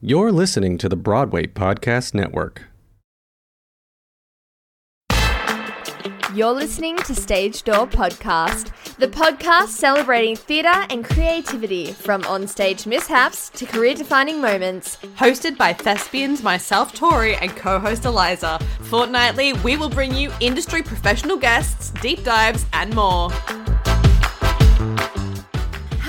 [0.00, 2.62] You're listening to the Broadway Podcast Network.
[6.32, 13.48] You're listening to Stage Door Podcast, the podcast celebrating theatre and creativity from onstage mishaps
[13.50, 14.98] to career defining moments.
[15.16, 18.60] Hosted by thespians, myself, Tori, and co host Eliza.
[18.82, 23.32] Fortnightly, we will bring you industry professional guests, deep dives, and more.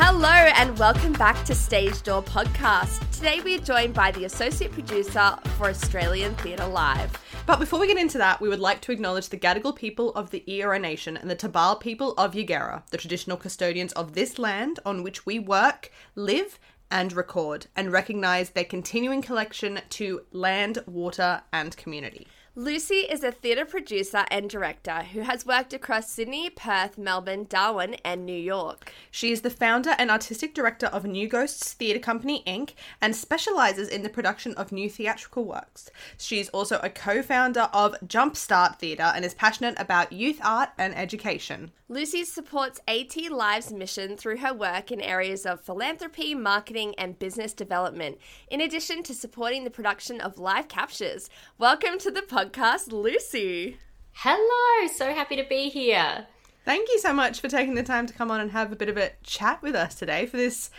[0.01, 3.01] Hello, and welcome back to Stage Door Podcast.
[3.11, 7.11] Today, we are joined by the associate producer for Australian Theatre Live.
[7.45, 10.31] But before we get into that, we would like to acknowledge the Gadigal people of
[10.31, 14.79] the Eora Nation and the Turrbal people of Yagera, the traditional custodians of this land
[14.85, 21.41] on which we work, live, and record, and recognise their continuing connection to land, water,
[21.51, 22.25] and community.
[22.59, 27.95] Lucy is a theatre producer and director who has worked across Sydney, Perth, Melbourne, Darwin,
[28.03, 28.91] and New York.
[29.11, 32.71] She is the founder and artistic director of New Ghosts Theatre Company Inc.
[33.01, 35.89] and specialises in the production of new theatrical works.
[36.17, 40.71] She is also a co founder of Jumpstart Theatre and is passionate about youth art
[40.77, 41.71] and education.
[41.91, 47.51] Lucy supports AT Live's mission through her work in areas of philanthropy, marketing, and business
[47.51, 48.19] development,
[48.51, 51.31] in addition to supporting the production of live captures.
[51.57, 52.48] Welcome to the podcast,
[52.91, 53.77] Lucy.
[54.11, 56.25] Hello, so happy to be here.
[56.65, 58.89] Thank you so much for taking the time to come on and have a bit
[58.89, 60.69] of a chat with us today for this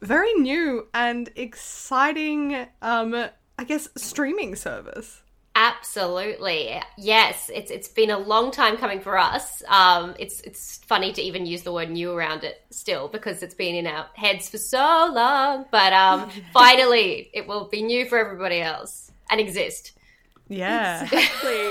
[0.00, 3.14] very new and exciting, um,
[3.58, 5.22] I guess, streaming service.
[5.56, 6.80] Absolutely.
[6.98, 9.62] Yes, it's it's been a long time coming for us.
[9.68, 13.54] Um, it's it's funny to even use the word new around it still because it's
[13.54, 15.66] been in our heads for so long.
[15.70, 19.92] But um, finally, it will be new for everybody else and exist.
[20.48, 21.02] Yeah.
[21.12, 21.70] Exactly.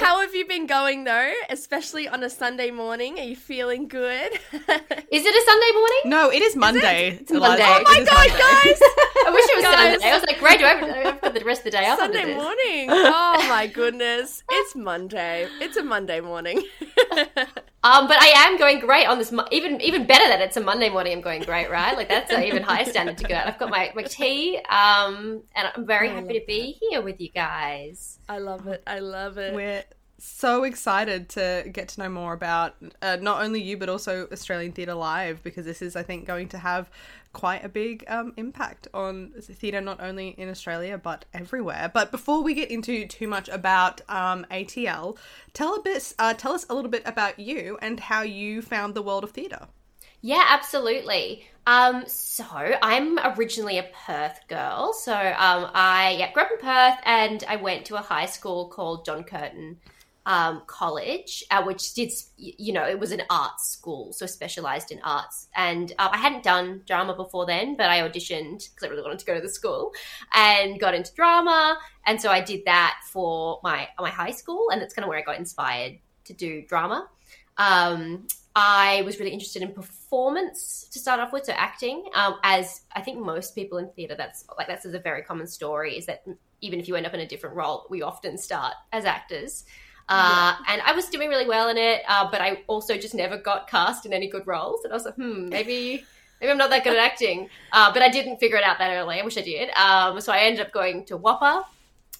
[0.00, 3.18] How have you been going though, especially on a Sunday morning?
[3.20, 4.32] Are you feeling good?
[4.52, 6.00] Is it a Sunday morning?
[6.06, 7.18] No, it is Monday.
[7.20, 7.62] It's Monday.
[7.64, 8.80] oh my god, guys!
[9.26, 9.92] I wish it was Guys.
[9.92, 10.08] Sunday.
[10.10, 10.82] I was like, great, I've,
[11.14, 12.00] I've got the rest of the day off.
[12.00, 12.36] after Sunday this.
[12.42, 12.88] morning.
[12.90, 14.42] Oh my goodness.
[14.50, 15.48] It's Monday.
[15.60, 16.62] It's a Monday morning.
[17.86, 19.30] Um, but I am going great on this.
[19.30, 21.12] Mo- even even better that it's a Monday morning.
[21.12, 21.96] I'm going great, right?
[21.96, 23.46] Like that's an even higher standard to go at.
[23.46, 27.20] I've got my my tea, um, and I'm very I happy to be here with
[27.20, 28.18] you guys.
[28.28, 28.82] I love it.
[28.88, 29.54] I love it.
[29.54, 29.84] We're
[30.18, 34.72] so excited to get to know more about uh, not only you but also Australian
[34.72, 36.90] Theatre Live because this is, I think, going to have
[37.32, 41.90] quite a big um, impact on theatre not only in Australia but everywhere.
[41.92, 45.18] But before we get into too much about um, ATL,
[45.52, 48.94] tell a bit, uh, tell us a little bit about you and how you found
[48.94, 49.66] the world of theatre.
[50.22, 51.46] Yeah, absolutely.
[51.66, 54.92] Um, so I'm originally a Perth girl.
[54.94, 58.68] So um, I yeah, grew up in Perth, and I went to a high school
[58.68, 59.76] called John Curtin
[60.26, 65.00] um, College, uh, which did you know it was an arts school, so specialized in
[65.04, 65.48] arts.
[65.54, 69.20] And um, I hadn't done drama before then, but I auditioned because I really wanted
[69.20, 69.94] to go to the school,
[70.34, 71.78] and got into drama.
[72.06, 75.18] And so I did that for my my high school, and that's kind of where
[75.18, 77.08] I got inspired to do drama.
[77.56, 78.26] Um,
[78.56, 82.04] I was really interested in performance to start off with, so acting.
[82.14, 85.96] Um, as I think most people in theatre, that's like that's a very common story.
[85.96, 86.24] Is that
[86.62, 89.64] even if you end up in a different role, we often start as actors.
[90.08, 93.36] Uh, And I was doing really well in it, uh, but I also just never
[93.36, 94.84] got cast in any good roles.
[94.84, 96.04] And I was like, hmm, maybe
[96.40, 97.48] maybe I'm not that good at acting.
[97.72, 99.20] Uh, but I didn't figure it out that early.
[99.20, 99.70] I wish I did.
[99.70, 101.64] Um, so I ended up going to WAPA,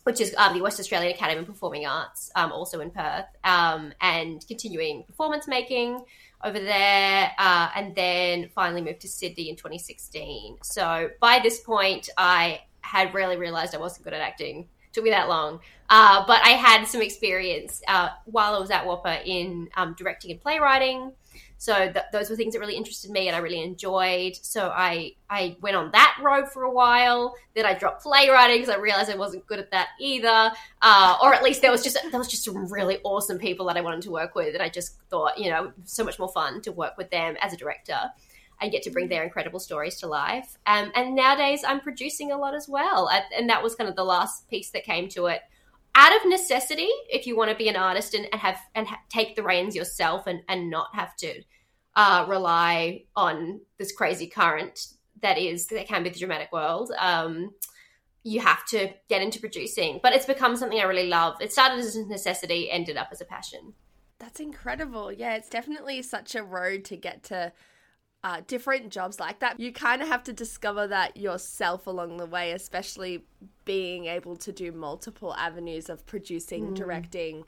[0.05, 3.93] which is um, the West Australian Academy of Performing Arts, um, also in Perth, um,
[4.01, 6.03] and continuing performance making
[6.45, 10.59] over there, uh, and then finally moved to Sydney in 2016.
[10.63, 14.69] So by this point, I had really realised I wasn't good at acting.
[14.97, 18.87] Took me that long, uh, but I had some experience uh, while I was at
[18.87, 21.13] WAPA in um, directing and playwriting.
[21.59, 24.37] So th- those were things that really interested me and I really enjoyed.
[24.37, 27.35] So I I went on that road for a while.
[27.55, 30.51] Then I dropped playwriting because I realized I wasn't good at that either.
[30.81, 33.77] Uh, or at least there was just there was just some really awesome people that
[33.77, 36.63] I wanted to work with, and I just thought you know so much more fun
[36.63, 38.01] to work with them as a director
[38.61, 40.57] and get to bring their incredible stories to life.
[40.67, 44.05] Um, and nowadays I'm producing a lot as well, and, that was kind of the
[44.05, 45.43] last piece that came to it.
[45.95, 49.01] Out of necessity if you want to be an artist and, and have and ha-
[49.09, 51.43] take the reins yourself and, and not have to
[51.95, 54.89] uh, rely on this crazy current
[55.23, 57.51] that is that can be the dramatic world um,
[58.27, 60.01] you have to get into producing.
[60.03, 61.41] But it's become something i really love.
[61.41, 63.75] It started as a necessity ended up as a passion.
[64.19, 65.13] That's incredible.
[65.13, 67.53] Yeah, it's definitely such a road to get to
[68.27, 69.61] uh, different jobs like that.
[69.61, 73.25] You kind of have to discover that yourself along the way, especially
[73.65, 77.45] being able to do multiple avenues of producing, directing,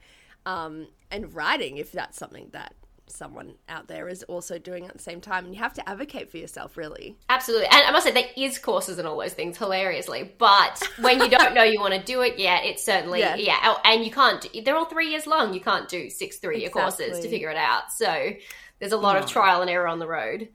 [0.47, 2.75] um, and writing, if that's something that
[3.09, 6.31] someone out there is also doing at the same time and you have to advocate
[6.31, 7.67] for yourself really Absolutely.
[7.67, 10.33] And I must say, there is courses and all those things, hilariously.
[10.39, 13.35] But when you don't know you want to do it yet, it's certainly, Yeah.
[13.35, 13.59] yeah.
[13.65, 15.55] Oh, And you can't, do, they're all three years long.
[15.55, 17.91] You can't do six three year courses to figure it out.
[17.91, 18.33] So
[18.79, 20.49] there's a lot of trial and error on the road.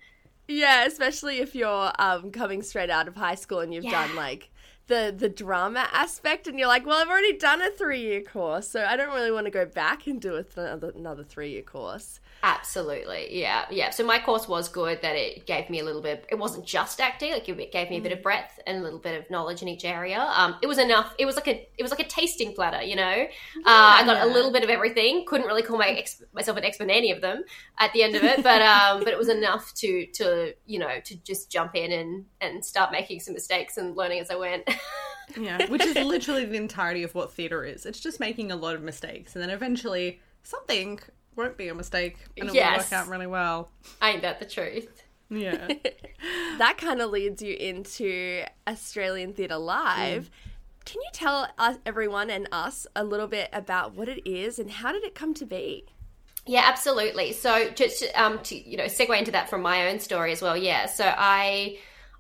[0.47, 4.07] Yeah especially if you're um, coming straight out of high school and you've Yeah.
[4.07, 4.49] done like
[4.87, 8.67] the the drama aspect and you're like well i've already done a three year course
[8.67, 11.51] so i don't really want to go back and do a th- another, another three
[11.51, 13.39] year course Absolutely.
[13.39, 13.63] Yeah.
[13.71, 13.89] Yeah.
[13.91, 16.99] So my course was good that it gave me a little bit, it wasn't just
[16.99, 19.61] acting, like it gave me a bit of breadth and a little bit of knowledge
[19.61, 20.19] in each area.
[20.35, 21.15] Um, it was enough.
[21.17, 23.25] It was like a, it was like a tasting platter, you know?
[23.59, 25.23] Uh, I got a little bit of everything.
[25.25, 27.43] Couldn't really call my ex- myself an expert in any of them
[27.77, 30.99] at the end of it, but, um, but it was enough to, to, you know,
[31.05, 34.69] to just jump in and, and start making some mistakes and learning as I went.
[35.39, 37.85] Yeah, which is literally the entirety of what theatre is.
[37.85, 40.99] It's just making a lot of mistakes, and then eventually something
[41.35, 42.91] won't be a mistake, and it will Yes.
[42.91, 43.69] work out really well.
[44.03, 45.03] Ain't that the truth?
[45.29, 45.67] Yeah.
[46.57, 50.29] that kind of leads you into Australian Theatre Live.
[50.85, 54.69] Can you tell us, everyone and us a little bit about what it is and
[54.69, 55.85] how did it come to be?
[56.45, 57.31] Yeah, absolutely.
[57.31, 60.57] So just um, to you know segue into that from my own story as well.
[60.57, 61.77] Yeah, so I.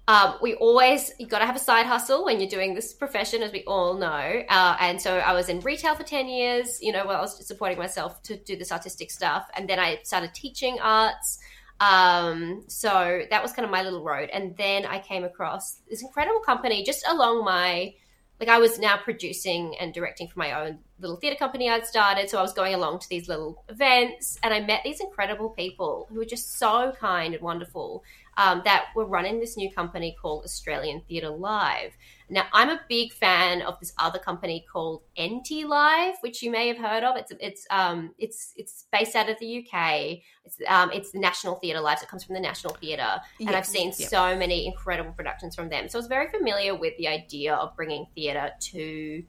[0.07, 3.41] Um, we always you got to have a side hustle when you're doing this profession,
[3.41, 4.43] as we all know.
[4.49, 6.81] Uh, and so I was in retail for ten years.
[6.81, 9.99] You know, while I was supporting myself to do this artistic stuff, and then I
[10.03, 11.39] started teaching arts.
[11.79, 14.29] Um, so that was kind of my little road.
[14.31, 17.93] And then I came across this incredible company just along my
[18.39, 22.29] like I was now producing and directing for my own little theatre company I'd started.
[22.29, 26.07] So I was going along to these little events and I met these incredible people
[26.09, 28.03] who were just so kind and wonderful
[28.37, 31.93] um, that were running this new company called Australian Theatre Live.
[32.29, 36.67] Now, I'm a big fan of this other company called NT Live, which you may
[36.67, 37.15] have heard of.
[37.17, 40.19] It's it's um it's it's based out of the UK.
[40.45, 41.99] It's um it's the National Theatre Live.
[41.99, 44.09] So it comes from the National Theatre, and I've seen yep.
[44.09, 45.87] so many incredible productions from them.
[45.89, 49.23] So I was very familiar with the idea of bringing theatre to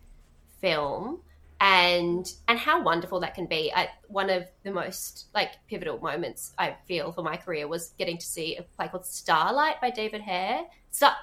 [0.61, 1.21] film
[1.61, 3.73] and and how wonderful that can be.
[3.75, 8.19] I, one of the most like pivotal moments I feel for my career was getting
[8.19, 10.65] to see a play called Starlight by David Hare.
[10.91, 11.17] Star-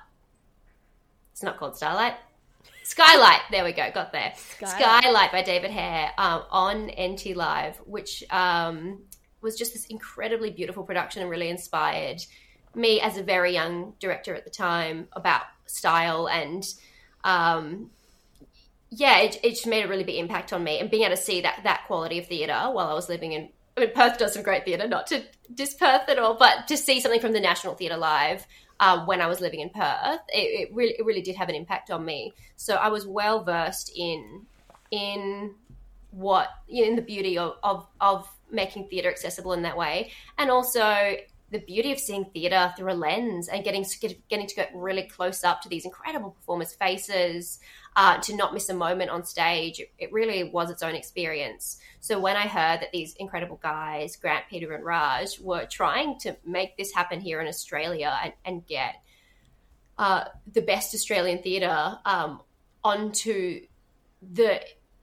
[1.31, 2.15] it's not called Starlight.
[2.83, 3.41] Skylight.
[3.51, 3.89] There we go.
[3.93, 4.33] Got there.
[4.35, 5.03] Skylight.
[5.03, 9.03] Skylight, by David Hare um, on NT Live, which um,
[9.41, 12.23] was just this incredibly beautiful production and really inspired
[12.75, 16.73] me as a very young director at the time about style and
[17.23, 17.89] um,
[18.91, 20.79] yeah, it, it just made a really big impact on me.
[20.79, 23.49] And being able to see that that quality of theatre while I was living in,
[23.77, 25.23] I mean, Perth does some great theatre, not to
[25.53, 28.45] diss Perth at all, but to see something from the National Theatre Live
[28.81, 31.55] um, when I was living in Perth, it, it really it really did have an
[31.55, 32.33] impact on me.
[32.57, 34.45] So I was well versed in
[34.91, 35.55] in
[36.11, 41.15] what in the beauty of, of of making theatre accessible in that way, and also
[41.51, 43.85] the beauty of seeing theatre through a lens and getting
[44.29, 47.59] getting to get really close up to these incredible performers' faces,
[47.95, 49.81] uh, to not miss a moment on stage.
[49.97, 51.77] It, really was its own experience.
[51.99, 56.35] So when I heard that these incredible guys, Grant, Peter, and Raj, were trying to
[56.45, 58.95] make this happen here in Australia and, and get
[59.97, 62.41] uh, the best Australian theatre um,
[62.83, 63.61] onto
[64.21, 64.61] the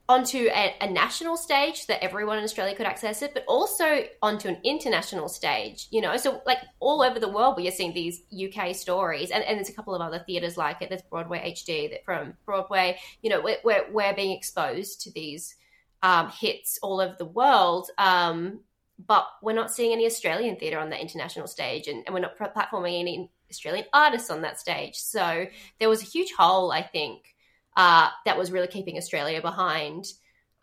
[0.08, 4.48] onto a, a national stage that everyone in Australia could access it, but also onto
[4.48, 6.16] an international stage, you know.
[6.16, 9.68] So like all over the world, we are seeing these UK stories, and, and there's
[9.68, 10.88] a couple of other theatres like it.
[10.88, 15.54] There's Broadway HD that from Broadway, you know, we're, we're, we're being exposed to these
[16.02, 17.90] um, hits all over the world.
[17.98, 18.60] Um,
[19.06, 22.36] but we're not seeing any Australian theatre on the international stage, and, and we're not
[22.36, 24.96] platforming any Australian artists on that stage.
[24.96, 25.46] So
[25.78, 27.34] there was a huge hole, I think,
[27.78, 30.04] uh, that was really keeping Australia behind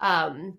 [0.02, 0.58] um,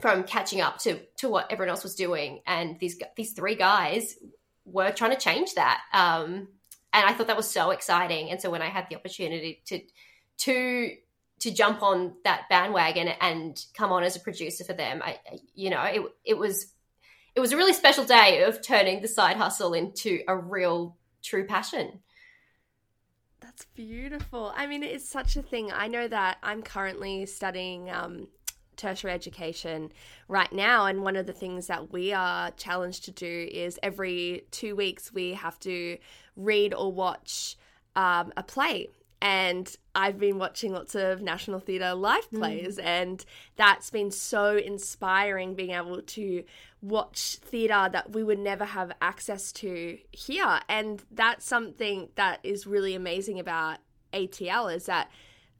[0.00, 2.40] from catching up to to what everyone else was doing.
[2.44, 4.16] And these these three guys
[4.64, 6.48] were trying to change that, um,
[6.92, 8.30] and I thought that was so exciting.
[8.30, 9.80] And so when I had the opportunity to
[10.38, 10.96] to
[11.38, 15.20] to jump on that bandwagon and come on as a producer for them, I
[15.54, 16.66] you know it it was
[17.36, 21.46] it was a really special day of turning the side hustle into a real true
[21.46, 22.00] passion.
[23.42, 24.52] That's beautiful.
[24.56, 25.72] I mean, it's such a thing.
[25.72, 28.28] I know that I'm currently studying um,
[28.76, 29.92] tertiary education
[30.28, 34.44] right now, and one of the things that we are challenged to do is every
[34.50, 35.98] two weeks we have to
[36.36, 37.56] read or watch
[37.96, 38.88] um, a play.
[39.22, 42.38] And I've been watching lots of National Theatre live mm.
[42.40, 43.24] plays, and
[43.54, 46.42] that's been so inspiring being able to
[46.82, 50.58] watch theatre that we would never have access to here.
[50.68, 53.78] And that's something that is really amazing about
[54.12, 55.08] ATL is that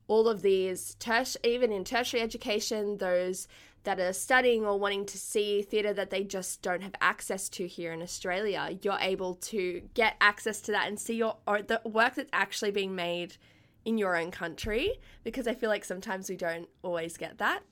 [0.09, 3.47] all of these, terti- even in tertiary education, those
[3.85, 7.67] that are studying or wanting to see theatre that they just don't have access to
[7.67, 11.81] here in Australia, you're able to get access to that and see your or the
[11.85, 13.37] work that's actually being made
[13.85, 14.93] in your own country
[15.25, 17.63] because I feel like sometimes we don't always get that.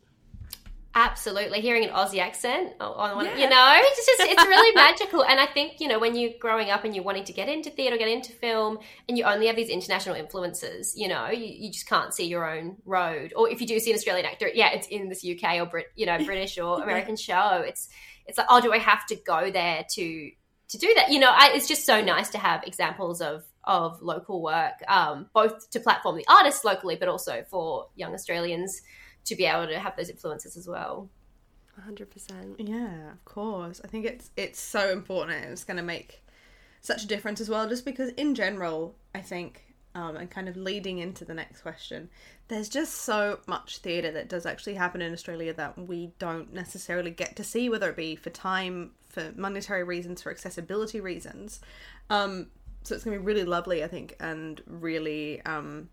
[0.92, 3.36] Absolutely, hearing an Aussie accent on one, Yeah.
[3.36, 5.24] you know, it's just it's really magical.
[5.24, 7.70] And I think you know when you're growing up and you're wanting to get into
[7.70, 8.78] theatre, get into film,
[9.08, 12.44] and you only have these international influences, you know, you, you just can't see your
[12.44, 13.32] own road.
[13.36, 15.86] Or if you do see an Australian actor, yeah, it's in this UK or Brit,
[15.94, 17.62] you know, British or American show.
[17.64, 17.88] It's
[18.26, 20.30] it's like, oh, do I have to go there to
[20.70, 21.10] to do that?
[21.12, 25.28] You know, I, it's just so nice to have examples of of local work, um,
[25.34, 28.80] both to platform the artists locally, but also for young Australians
[29.24, 31.08] to be able to have those influences as well.
[31.88, 32.56] 100%.
[32.58, 33.80] Yeah, of course.
[33.84, 36.22] I think it's it's so important and it's going to make
[36.80, 40.56] such a difference as well just because in general, I think um, and kind of
[40.56, 42.08] leading into the next question,
[42.48, 47.10] there's just so much theatre that does actually happen in Australia that we don't necessarily
[47.10, 51.60] get to see, whether it be for time, for monetary reasons, for accessibility reasons.
[52.08, 52.48] Um,
[52.82, 55.88] so it's going to be really lovely, I think, and really um,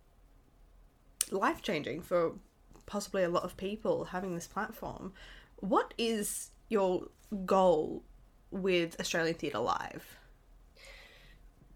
[1.31, 2.33] life changing for
[2.87, 5.13] possibly a lot of people having this platform.
[5.57, 7.03] What is your
[7.45, 8.03] goal
[8.49, 10.17] with Australian Theatre Live?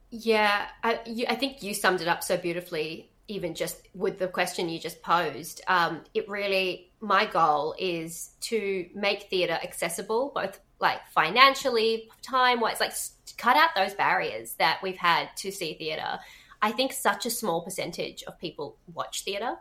[0.09, 4.27] Yeah, I, you, I think you summed it up so beautifully, even just with the
[4.27, 5.61] question you just posed.
[5.67, 12.79] Um, it really, my goal is to make theatre accessible, both like financially, time wise,
[12.79, 12.93] like
[13.37, 16.19] cut out those barriers that we've had to see theatre.
[16.61, 19.57] I think such a small percentage of people watch theatre.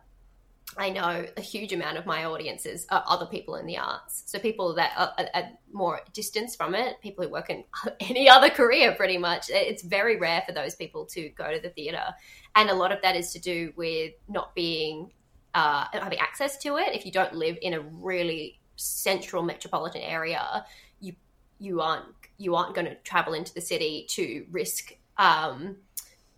[0.77, 4.23] I know a huge amount of my audiences are other people in the arts.
[4.27, 7.65] So people that are at, more distance from it, people who work in
[8.01, 9.51] any other career pretty much.
[9.51, 12.15] It's very rare for those people to go to the theatre.
[12.55, 15.13] And a lot of that is to do with not being,
[15.55, 16.95] uh, having access to it.
[16.95, 20.65] If you don't live in a really central metropolitan area,
[21.01, 21.15] you,
[21.59, 22.07] you aren't,
[22.39, 25.77] you aren't going to travel into the city to risk, um,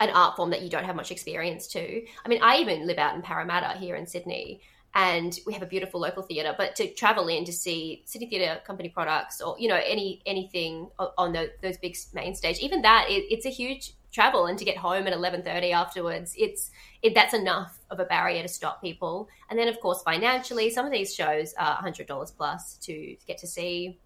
[0.02, 1.84] an art form that you don't have much experience to.
[2.24, 4.60] I mean, I even live out in Parramatta here in Sydney,
[4.94, 6.54] and we have a beautiful local theatre.
[6.58, 10.88] But to travel in to see Sydney Theatre Company products, or you know, any anything
[11.16, 14.46] on the, those big main stage, even that it, it's a huge travel.
[14.46, 18.42] And to get home at eleven thirty afterwards, it's it, that's enough of a barrier
[18.42, 19.28] to stop people.
[19.48, 23.38] And then, of course, financially, some of these shows are hundred dollars plus to get
[23.38, 23.98] to see.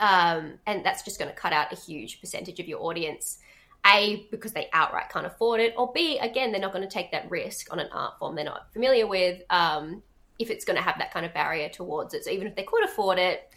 [0.00, 3.38] Um, and that's just going to cut out a huge percentage of your audience.
[3.86, 7.12] A, because they outright can't afford it, or B, again, they're not going to take
[7.12, 10.02] that risk on an art form they're not familiar with um,
[10.38, 12.24] if it's going to have that kind of barrier towards it.
[12.24, 13.50] So even if they could afford it,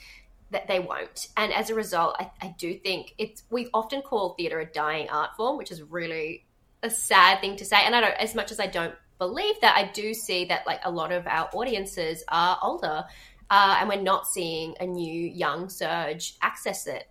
[0.51, 1.27] that they won't.
[1.37, 5.09] And as a result, I, I do think it's we often call theatre a dying
[5.09, 6.45] art form, which is really
[6.83, 7.77] a sad thing to say.
[7.85, 10.81] And I don't, as much as I don't believe that, I do see that like
[10.83, 13.05] a lot of our audiences are older,
[13.49, 17.07] uh, and we're not seeing a new young surge access it.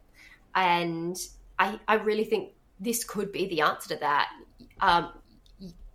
[0.54, 1.16] And
[1.58, 4.30] I, I really think this could be the answer to that.
[4.80, 5.12] Um,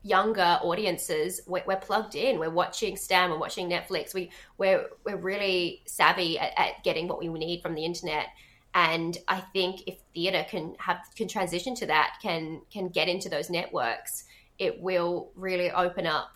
[0.04, 2.38] younger audiences, we're, we're, plugged in.
[2.38, 3.32] We're watching Stan.
[3.32, 4.14] We're watching Netflix.
[4.14, 8.28] We we're we're really savvy at, at getting what we need from the internet.
[8.76, 13.30] And I think if theatre can have can transition to that, can can get into
[13.30, 14.26] those networks,
[14.60, 16.36] it will really open up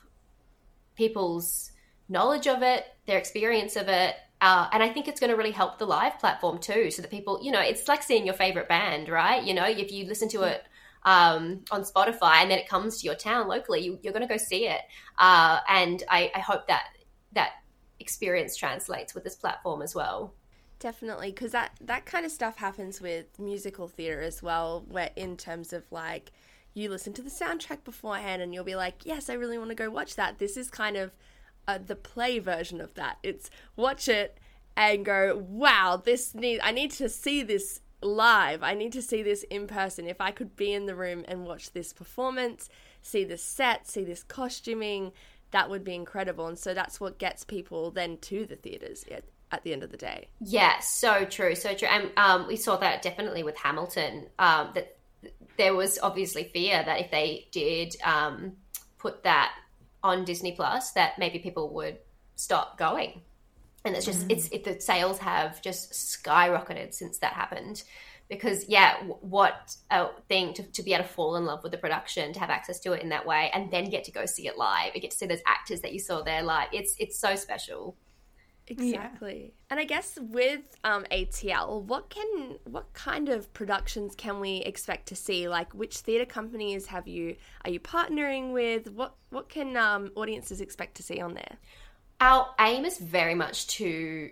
[0.96, 1.72] people's
[2.10, 5.52] knowledge of it, their experience of it, uh, and I think it's going to really
[5.52, 8.70] help the live platform too, so that people, you know, it's like seeing your favorite
[8.70, 9.44] band, right?
[9.44, 10.64] You know, if you listen to it
[11.04, 14.28] um, on Spotify and then it comes to your town locally, you, are going to
[14.28, 14.82] go see it.
[15.18, 16.86] Uh, and I, I hope that
[17.34, 17.52] that
[18.00, 20.34] experience translates with this platform as well.
[20.80, 25.36] Definitely, because that that kind of stuff happens with musical theater as well, where in
[25.36, 26.32] terms of like
[26.74, 29.76] you listen to the soundtrack beforehand and you'll be like, yes, I really want to
[29.76, 30.40] go watch that.
[30.40, 31.12] This is kind of
[31.68, 33.18] uh, the play version of that.
[33.24, 34.38] It's watch it
[34.76, 38.64] and go, wow, this need I need to see this live.
[38.64, 40.08] I need to see this in person.
[40.08, 42.70] If I could be in the room and watch this performance,
[43.02, 45.12] see the set, see this costuming,
[45.52, 46.48] that would be incredible.
[46.48, 49.92] And so that's what gets people then to the theaters at, at the end of
[49.92, 50.28] the day.
[50.40, 51.88] Yeah, so true, so true.
[51.90, 54.28] And um, we saw that definitely with Hamilton.
[54.38, 54.96] Um, that
[55.58, 58.54] there was obviously fear that if they did um,
[58.98, 59.52] put that
[60.04, 61.98] on Disney Plus, that maybe people would
[62.36, 63.22] stop going.
[63.86, 64.32] And it's just mm.
[64.32, 67.84] it's it, the sales have just skyrocketed since that happened.
[68.30, 71.72] Because yeah, w- what a thing to, to be able to fall in love with
[71.72, 74.26] the production, to have access to it in that way, and then get to go
[74.26, 74.94] see it live.
[74.94, 76.68] You get to see those actors that you saw there live.
[76.72, 77.96] It's it's so special.
[78.70, 79.42] Exactly.
[79.46, 79.66] Yeah.
[79.72, 85.08] And I guess with um, ATL, what can what kind of productions can we expect
[85.08, 85.50] to see?
[85.50, 87.36] Like, which theatre companies have you
[87.66, 88.92] are you partnering with?
[88.92, 91.58] What what can um, audiences expect to see on there?
[92.22, 94.30] Our aim is very much to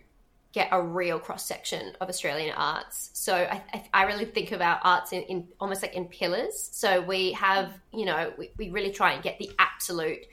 [0.54, 3.12] get a real cross section of Australian arts.
[3.14, 6.70] So I, I, I really think about arts in, in, almost like in pillars.
[6.72, 10.26] So we have, you know, we, we really try and get the absolute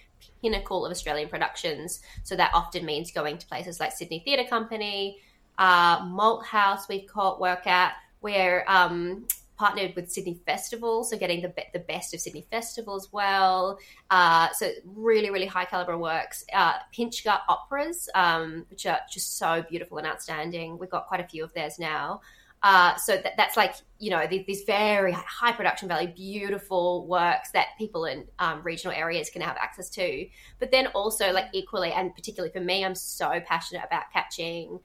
[0.45, 2.03] pinnacle of Australian productions.
[2.23, 5.19] So that often means going to places like Sydney Theatre Company,
[5.57, 11.49] uh, Malthouse, we've caught work at, where um, partnered with Sydney Festival, so getting the
[11.49, 13.79] be- the best of Sydney Festival as well.
[14.11, 16.45] Uh, so really, really high caliber works.
[16.53, 20.77] Uh, Pinchgut operas, um, which are just so beautiful and outstanding.
[20.77, 22.21] We've got quite a few of theirs now.
[22.65, 27.67] Uh, so that, that's like you know these very high production value, beautiful works that
[27.77, 30.27] people in um, regional areas can have access to.
[30.59, 34.81] But then also like equally and particularly for me, I'm so passionate about catching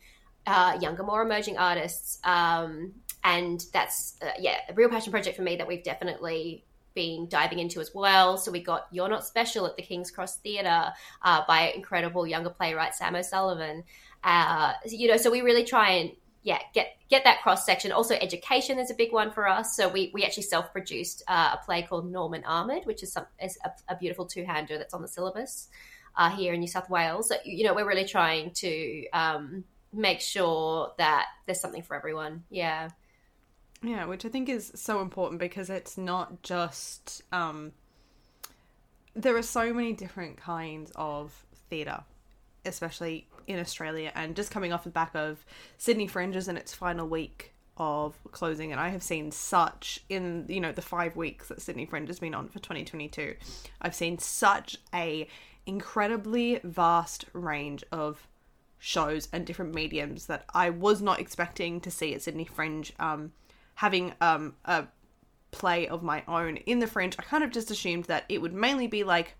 [0.46, 2.20] uh, younger, more emerging artists.
[2.26, 7.30] Um, and that's uh, yeah a real passion project for me that we've definitely been
[7.30, 8.38] diving into as well.
[8.38, 12.50] So we got You're Not Special at the King's Cross Theatre uh, by incredible younger
[12.50, 13.86] playwright Sam O'Sullivan.
[14.22, 16.12] Uh, you know, so we really try and
[16.44, 17.92] yeah get get that cross section.
[17.92, 19.76] Also, education is a big one for us.
[19.76, 23.12] So we we actually self produced uh, a play called Norm and Ahmed, which is
[23.12, 25.70] some is a, a beautiful two hander that's on the syllabus
[26.16, 27.30] uh, here in New South Wales.
[27.30, 32.44] So you know, we're really trying to um, make sure that there's something for everyone.
[32.50, 32.90] Yeah.
[33.82, 37.72] Yeah, which I think is so important because it's not just um
[39.16, 41.34] there are so many different kinds of
[41.70, 42.04] theatre,
[42.66, 45.46] especially in Australia and just coming off the back of
[45.78, 50.60] Sydney Fringes in its final week of closing and I have seen such in you
[50.60, 53.36] know the 5 weeks that Sydney Fringe has been on for 2022
[53.82, 55.28] I've seen such a
[55.66, 58.28] incredibly vast range of
[58.80, 63.32] shows and different mediums that I was not expecting to see at Sydney Fringe um
[63.80, 64.84] having um, a
[65.52, 68.54] play of my own in the Fringe, I kind of just assumed that it would
[68.54, 69.36] mainly be like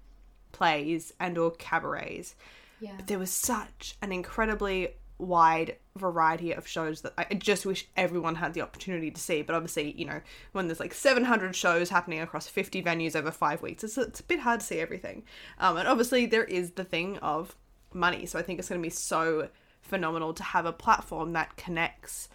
[0.54, 2.36] plays and or cabarets.
[2.80, 2.94] Yeah.
[2.98, 8.36] But there was such an incredibly wide variety of shows that I just wish everyone
[8.36, 9.42] had the opportunity to see.
[9.42, 10.22] But obviously, you know,
[10.54, 14.24] when there's like 700 shows happening across 50 venues over five weeks, it's, it's a
[14.24, 15.24] bit hard to see everything.
[15.60, 17.56] Um, and obviously, there is the thing of
[17.94, 18.26] money.
[18.26, 19.50] So I think it's going to be so
[19.82, 22.30] phenomenal to have a platform that connects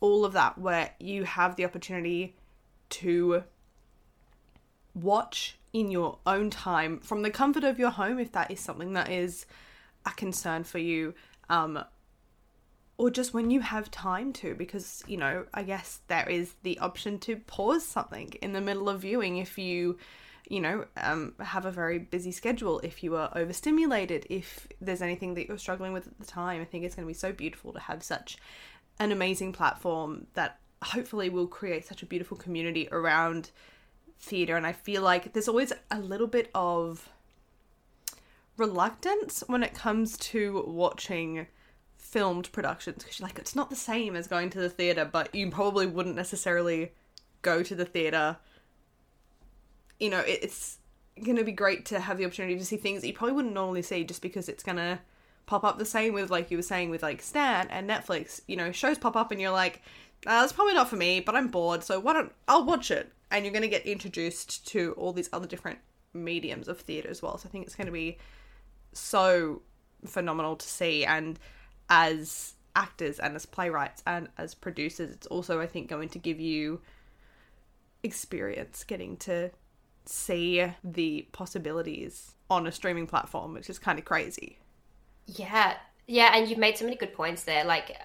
[0.00, 2.36] all of that where you have the opportunity
[2.88, 3.44] to
[4.94, 8.94] watch in your own time from the comfort of your home if that is something
[8.94, 9.44] that is
[10.06, 11.14] a concern for you
[11.50, 11.82] um
[12.98, 16.78] or just when you have time to because you know i guess there is the
[16.78, 19.98] option to pause something in the middle of viewing if you
[20.48, 25.34] you know um, have a very busy schedule if you are overstimulated if there's anything
[25.34, 27.72] that you're struggling with at the time i think it's going to be so beautiful
[27.72, 28.38] to have such
[28.98, 33.50] an amazing platform that hopefully will create such a beautiful community around
[34.18, 34.56] theatre.
[34.56, 37.08] And I feel like there's always a little bit of
[38.56, 41.46] reluctance when it comes to watching
[41.96, 45.34] filmed productions because you're like, it's not the same as going to the theatre, but
[45.34, 46.92] you probably wouldn't necessarily
[47.42, 48.36] go to the theatre.
[49.98, 50.78] You know, it's
[51.22, 53.54] going to be great to have the opportunity to see things that you probably wouldn't
[53.54, 54.98] normally see just because it's going to
[55.46, 58.40] pop up the same with like you were saying with like Stan and Netflix.
[58.46, 59.82] You know, shows pop up and you're like,
[60.26, 63.12] uh, that's probably not for me, but I'm bored, so why don't I'll watch it?
[63.30, 65.78] And you're going to get introduced to all these other different
[66.14, 67.38] mediums of theatre as well.
[67.38, 68.18] So I think it's going to be
[68.98, 69.62] so
[70.04, 71.04] phenomenal to see.
[71.04, 71.38] And
[71.88, 76.40] as actors and as playwrights and as producers, it's also I think going to give
[76.40, 76.80] you
[78.02, 79.50] experience getting to
[80.04, 84.58] see the possibilities on a streaming platform, which is kind of crazy.
[85.26, 85.74] Yeah,
[86.06, 87.64] yeah, and you've made so many good points there.
[87.64, 87.96] Like,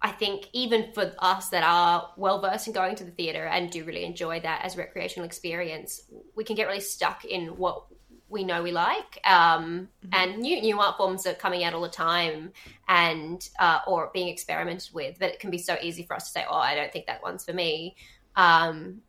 [0.00, 3.70] I think even for us that are well versed in going to the theatre and
[3.70, 6.02] do really enjoy that as recreational experience,
[6.34, 7.84] we can get really stuck in what
[8.32, 9.20] we know we like.
[9.24, 10.08] Um, mm-hmm.
[10.12, 12.52] And new new art forms are coming out all the time,
[12.88, 15.18] and uh, or being experimented with.
[15.18, 17.22] But it can be so easy for us to say, "Oh, I don't think that
[17.22, 17.96] one's for me."
[18.34, 19.02] Um,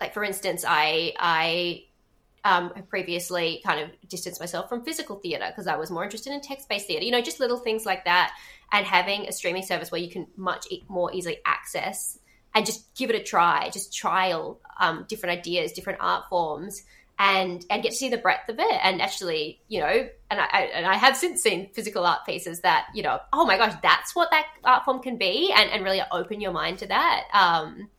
[0.00, 1.84] like for instance, I I
[2.44, 6.40] um, previously kind of distanced myself from physical theatre because I was more interested in
[6.40, 8.32] text based theatre, you know, just little things like that.
[8.72, 12.18] And having a streaming service where you can much more easily access
[12.54, 16.82] and just give it a try, just trial um, different ideas, different art forms.
[17.22, 18.80] And, and get to see the breadth of it.
[18.82, 22.86] And actually you know and I, and I have since seen physical art pieces that
[22.94, 26.00] you know oh my gosh that's what that art form can be and, and really
[26.10, 27.24] open your mind to that.
[27.34, 27.90] Um,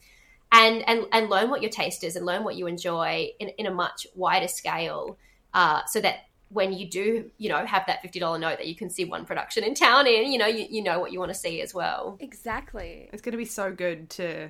[0.51, 3.65] and and and learn what your taste is and learn what you enjoy in, in
[3.65, 5.17] a much wider scale
[5.53, 8.89] uh, so that when you do you know have that $50 note that you can
[8.89, 11.37] see one production in town in you know you, you know what you want to
[11.37, 12.17] see as well.
[12.19, 13.09] Exactly.
[13.13, 14.49] It's going to be so good to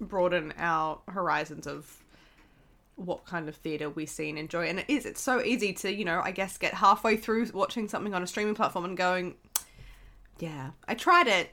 [0.00, 1.99] broaden our horizons of
[3.00, 5.92] what kind of theatre we see and enjoy and it is it's so easy to
[5.92, 9.34] you know i guess get halfway through watching something on a streaming platform and going
[10.40, 11.50] yeah, I tried it,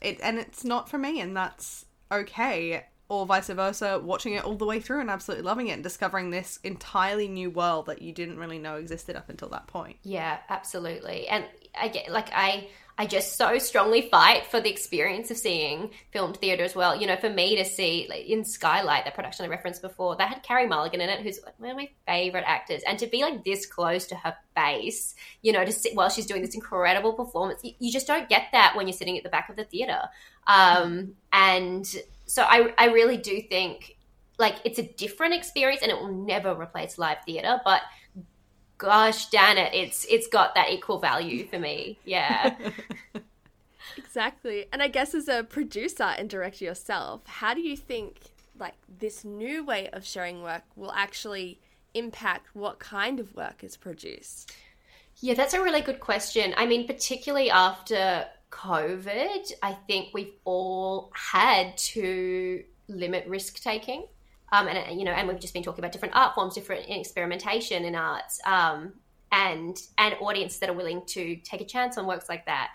[0.00, 2.86] it and it's not for me, and that's okay.
[3.08, 6.30] Or vice versa, watching it all the way through and absolutely loving it, and discovering
[6.30, 9.96] this entirely new world that you didn't really know existed up until that point.
[10.02, 11.28] Yeah, absolutely.
[11.28, 11.44] And
[11.78, 16.36] I get like I I just so strongly fight for the experience of seeing filmed
[16.36, 16.94] theatre as well.
[16.94, 20.28] You know, for me to see like in Skylight, that production I referenced before, that
[20.28, 23.44] had Carey Mulligan in it, who's one of my favorite actors, and to be like
[23.44, 27.64] this close to her face, you know, to sit while she's doing this incredible performance,
[27.64, 30.02] you, you just don't get that when you're sitting at the back of the theatre.
[30.46, 31.86] Um, and
[32.26, 33.96] so I, I really do think
[34.38, 37.80] like it's a different experience, and it will never replace live theatre, but
[38.84, 42.54] gosh damn it it's it's got that equal value for me yeah
[43.96, 44.66] Exactly.
[44.72, 48.18] And I guess as a producer and director yourself, how do you think
[48.58, 51.60] like this new way of showing work will actually
[51.94, 54.52] impact what kind of work is produced?
[55.20, 61.10] yeah that's a really good question i mean particularly after covid i think we've all
[61.14, 64.04] had to limit risk taking
[64.52, 67.84] um, and you know and we've just been talking about different art forms different experimentation
[67.84, 68.92] in arts um,
[69.32, 72.70] and and audiences that are willing to take a chance on works like that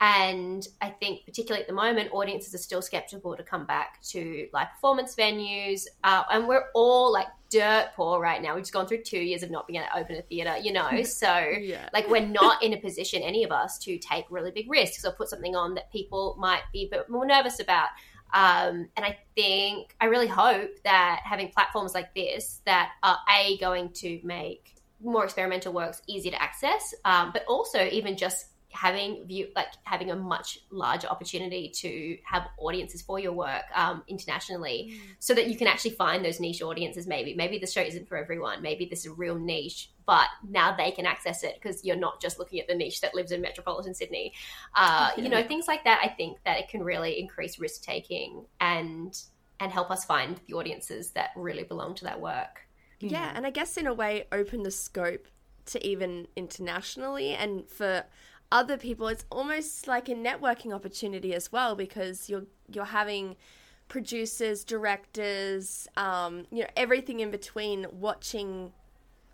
[0.00, 4.48] and I think, particularly at the moment, audiences are still skeptical to come back to
[4.52, 5.84] live performance venues.
[6.02, 8.54] Uh, and we're all like dirt poor right now.
[8.54, 10.72] We've just gone through two years of not being able to open a theatre, you
[10.72, 10.90] know?
[11.04, 11.88] So, Yeah.
[11.92, 15.12] like, we're not in a position, any of us, to take really big risks or
[15.12, 17.88] put something on that people might be a bit more nervous about.
[18.34, 23.56] Um, and I think, I really hope that having platforms like this that are A,
[23.58, 29.26] going to make more experimental works easier to access, um, but also even just having
[29.26, 34.98] view like having a much larger opportunity to have audiences for your work um, internationally
[35.18, 37.34] so that you can actually find those niche audiences maybe.
[37.34, 38.62] Maybe the show isn't for everyone.
[38.62, 42.20] Maybe this is a real niche but now they can access it because you're not
[42.20, 44.34] just looking at the niche that lives in metropolitan sydney.
[44.74, 48.44] Uh, you know things like that i think that it can really increase risk taking
[48.60, 49.22] and
[49.60, 52.60] and help us find the audiences that really belong to that work.
[53.00, 55.26] Yeah, and I guess in a way open the scope
[55.66, 58.04] to even internationally and for
[58.52, 63.36] other people it's almost like a networking opportunity as well because you're you're having
[63.88, 68.72] producers, directors, um, you know, everything in between watching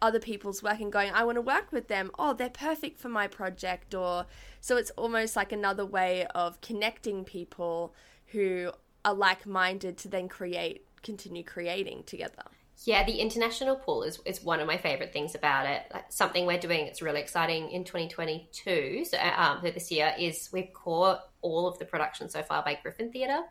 [0.03, 2.11] other people's work and going, I want to work with them.
[2.19, 4.27] Oh, they're perfect for my project or
[4.61, 7.95] so it's almost like another way of connecting people
[8.29, 8.71] who
[9.05, 12.45] are like-minded to then create continue creating together.
[12.85, 15.83] Yeah, the international pool is, is one of my favorite things about it.
[15.93, 20.49] Like something we're doing that's really exciting in 2022, so um, for this year, is
[20.53, 23.43] we've caught all of the production so far by Griffin Theatre.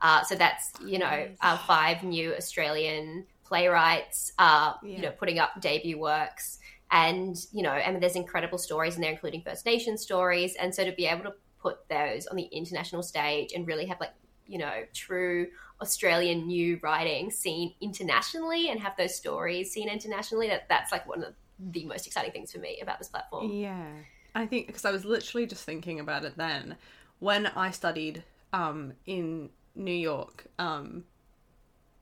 [0.00, 5.60] Uh, so that's you know uh, five new Australian playwrights, uh, you know, putting up
[5.60, 6.60] debut works,
[6.92, 10.72] and you know, I mean, there's incredible stories in there, including First Nation stories, and
[10.72, 14.12] so to be able to put those on the international stage and really have like
[14.46, 15.48] you know true
[15.80, 20.48] Australian new writing seen internationally and have those stories seen internationally.
[20.48, 23.50] That that's like one of the most exciting things for me about this platform.
[23.50, 23.86] Yeah.
[24.34, 26.76] I think because I was literally just thinking about it then
[27.18, 30.46] when I studied um, in New York.
[30.58, 31.04] Um,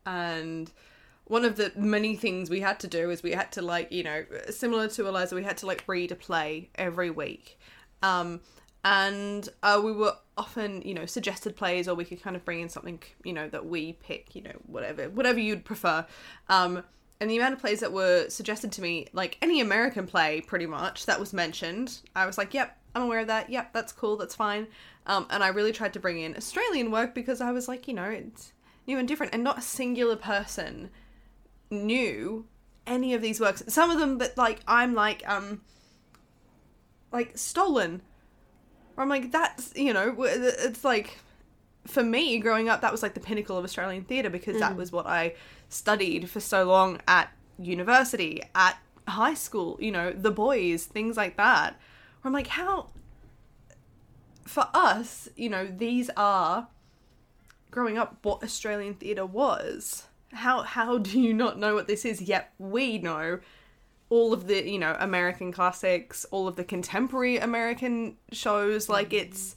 [0.04, 0.70] and
[1.24, 4.02] one of the many things we had to do is we had to, like, you
[4.02, 7.58] know, similar to Eliza, we had to, like, read a play every week.
[8.02, 8.40] Um,
[8.86, 12.60] and uh, we were often, you know, suggested plays, or we could kind of bring
[12.60, 16.06] in something, you know, that we pick, you know, whatever, whatever you'd prefer.
[16.48, 16.84] Um,
[17.20, 20.66] and the amount of plays that were suggested to me, like any American play, pretty
[20.66, 23.50] much that was mentioned, I was like, "Yep, I'm aware of that.
[23.50, 24.16] Yep, that's cool.
[24.16, 24.68] That's fine."
[25.06, 27.94] Um, and I really tried to bring in Australian work because I was like, you
[27.94, 28.52] know, it's
[28.86, 30.90] new and different, and not a singular person
[31.70, 32.46] knew
[32.86, 33.64] any of these works.
[33.66, 35.62] Some of them that like I'm like um
[37.10, 38.02] like stolen.
[38.96, 41.18] Or I'm like that's you know it's like
[41.86, 44.76] for me growing up that was like the pinnacle of Australian theatre because that mm.
[44.76, 45.34] was what I
[45.68, 48.78] studied for so long at university, at
[49.08, 51.76] high school, you know, the boys, things like that.
[52.20, 52.90] Where I'm like how
[54.46, 56.68] for us, you know, these are
[57.70, 60.04] growing up what Australian theatre was.
[60.32, 62.22] How how do you not know what this is?
[62.22, 63.40] Yet we know
[64.08, 68.88] all of the you know American classics, all of the contemporary American shows.
[68.88, 69.20] Like mm.
[69.22, 69.56] it's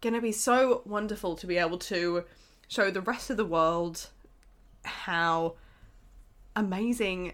[0.00, 2.24] gonna be so wonderful to be able to
[2.68, 4.08] show the rest of the world
[4.84, 5.54] how
[6.56, 7.32] amazing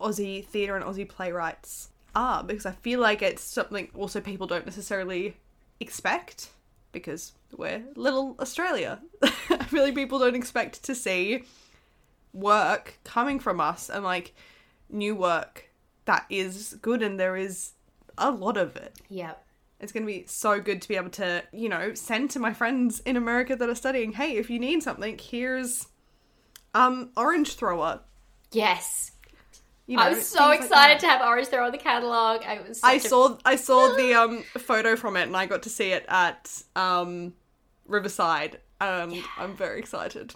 [0.00, 4.66] Aussie theatre and Aussie playwrights are because I feel like it's something also people don't
[4.66, 5.36] necessarily
[5.78, 6.50] expect
[6.92, 9.00] because we're little Australia.
[9.22, 11.44] I feel like people don't expect to see
[12.32, 14.34] work coming from us and like
[14.90, 15.70] new work
[16.04, 17.72] that is good and there is
[18.18, 18.98] a lot of it.
[19.08, 19.34] Yeah.
[19.78, 22.52] It's going to be so good to be able to, you know, send to my
[22.52, 25.86] friends in America that are studying, hey, if you need something, here's
[26.74, 28.00] um orange thrower.
[28.52, 29.12] Yes.
[29.86, 32.42] You know, I was so things like excited to have Orange there on the catalog.
[32.44, 32.78] I was.
[32.84, 35.90] I a- saw I saw the um photo from it and I got to see
[35.90, 37.34] it at um
[37.86, 38.60] Riverside.
[38.80, 40.34] Um I'm very excited.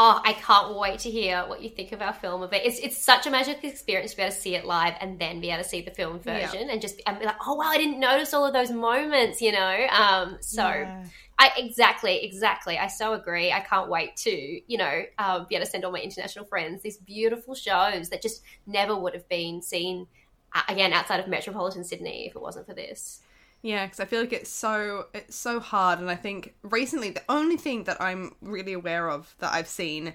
[0.00, 2.64] Oh, I can't wait to hear what you think of our film of it.
[2.64, 5.40] It's it's such a magical experience to be able to see it live and then
[5.40, 6.38] be able to see the film Yeah.
[6.46, 9.42] version and just and be like, oh wow, I didn't notice all of those moments,
[9.42, 9.86] you know.
[9.90, 11.04] Um, so Yeah.
[11.40, 12.78] I exactly, exactly.
[12.78, 13.50] I so agree.
[13.50, 16.80] I can't wait to you know um, be able to send all my international friends
[16.82, 20.06] these beautiful shows that just never would have been seen
[20.54, 23.20] uh, again outside of metropolitan Sydney if it wasn't for this.
[23.62, 27.24] Yeah, because I feel like it's so it's so hard, and I think recently the
[27.28, 30.14] only thing that I'm really aware of that I've seen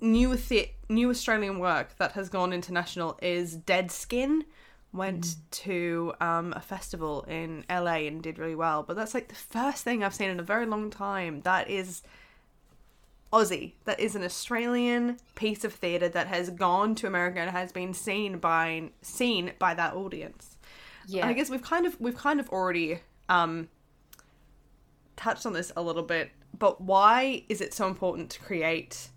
[0.00, 4.44] new the- new Australian work that has gone international is Dead Skin.
[4.90, 9.34] Went to um, a festival in LA and did really well, but that's like the
[9.34, 12.02] first thing I've seen in a very long time that is
[13.30, 13.74] Aussie.
[13.84, 17.92] That is an Australian piece of theatre that has gone to America and has been
[17.92, 20.56] seen by seen by that audience.
[21.08, 23.68] Yeah, And I guess we've kind of we've kind of already um
[25.16, 29.08] touched on this a little bit, but why is it so important to create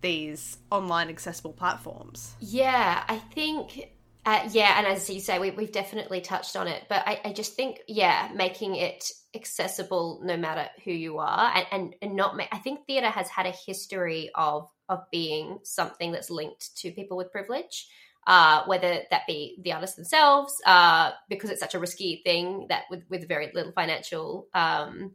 [0.00, 2.34] these online accessible platforms?
[2.40, 3.90] Yeah, I think,
[4.26, 7.32] uh, yeah, and as you say, we, we've definitely touched on it, but I, I
[7.32, 12.36] just think, yeah, making it accessible no matter who you are, and and, and not,
[12.36, 16.90] ma- I think theatre has had a history of of being something that's linked to
[16.90, 17.88] people with privilege.
[18.26, 22.84] Uh, whether that be the artists themselves, uh, because it's such a risky thing that
[22.90, 25.12] with, with very little financial um,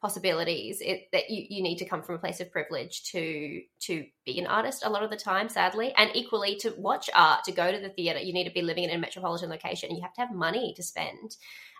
[0.00, 4.04] possibilities it, that you, you need to come from a place of privilege to to
[4.24, 5.92] be an artist a lot of the time sadly.
[5.96, 8.84] And equally to watch art to go to the theater you need to be living
[8.84, 9.88] in a metropolitan location.
[9.88, 11.36] And you have to have money to spend.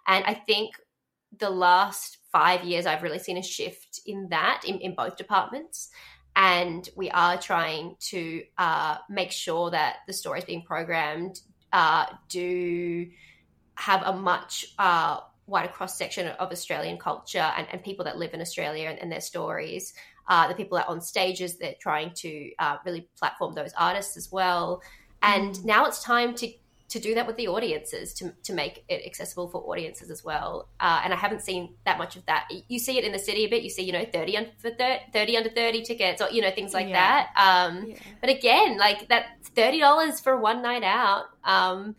[0.06, 0.74] And i think
[1.38, 5.90] the last five years i've really seen a shift in that in, in both departments
[6.38, 11.40] and we are trying to uh, make sure that the stories being programmed
[11.72, 13.08] uh, do
[13.74, 18.34] have a much uh, wider cross section of Australian culture and, and people that live
[18.34, 19.94] in Australia and, and their stories.
[20.28, 24.16] Uh, the people that are on stages, they're trying to uh, really platform those artists
[24.16, 24.80] as well.
[25.22, 26.52] And now it's time to
[26.88, 30.68] to do that with the audiences to, to make it accessible for audiences as well.
[30.80, 32.48] Uh, and I haven't seen that much of that.
[32.68, 33.62] You see it in the city a bit.
[33.62, 36.50] You see, you know, 30 under, for thir- 30 under 30 tickets or, you know,
[36.50, 37.26] things like Yeah.
[37.26, 37.28] that.
[37.36, 41.94] Um, But again, like that $30 for one night out um,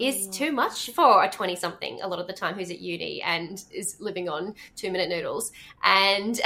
[0.00, 3.20] is too much for a 20 something a lot of the time who's at uni
[3.22, 5.52] and is living on two minute noodles
[5.84, 6.40] and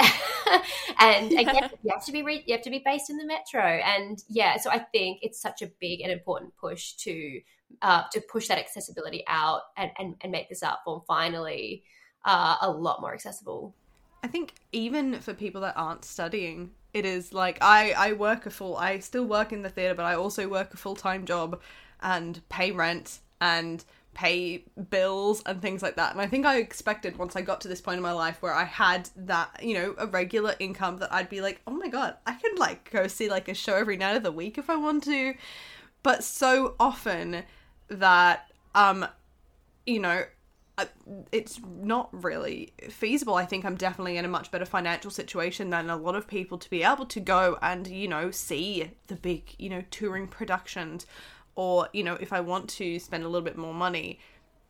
[0.99, 3.61] and again you have to be re- you have to be based in the metro
[3.61, 7.39] and yeah so i think it's such a big and important push to
[7.81, 11.83] uh, to push that accessibility out and, and, and make this art form finally
[12.25, 13.73] uh, a lot more accessible
[14.23, 18.49] I think even for people that aren't studying, it is like I I work a
[18.49, 21.61] full I still work in the theater, but I also work a full-time job
[22.01, 26.11] and pay rent and pay bills and things like that.
[26.11, 28.53] And I think I expected once I got to this point in my life where
[28.53, 32.17] I had that, you know, a regular income that I'd be like, "Oh my god,
[32.25, 34.75] I can like go see like a show every night of the week if I
[34.75, 35.35] want to."
[36.03, 37.43] But so often
[37.89, 39.05] that um
[39.85, 40.25] you know,
[41.31, 43.35] it's not really feasible.
[43.35, 46.57] I think I'm definitely in a much better financial situation than a lot of people
[46.59, 51.07] to be able to go and, you know, see the big, you know, touring productions
[51.55, 54.19] or, you know, if I want to spend a little bit more money.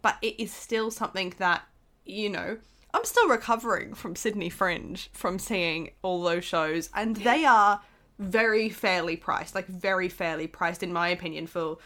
[0.02, 1.64] But it is still something that,
[2.06, 2.58] you know,
[2.94, 7.82] I'm still recovering from Sydney Fringe from seeing all those shows and they are
[8.18, 11.80] very fairly priced, like very fairly priced in my opinion for,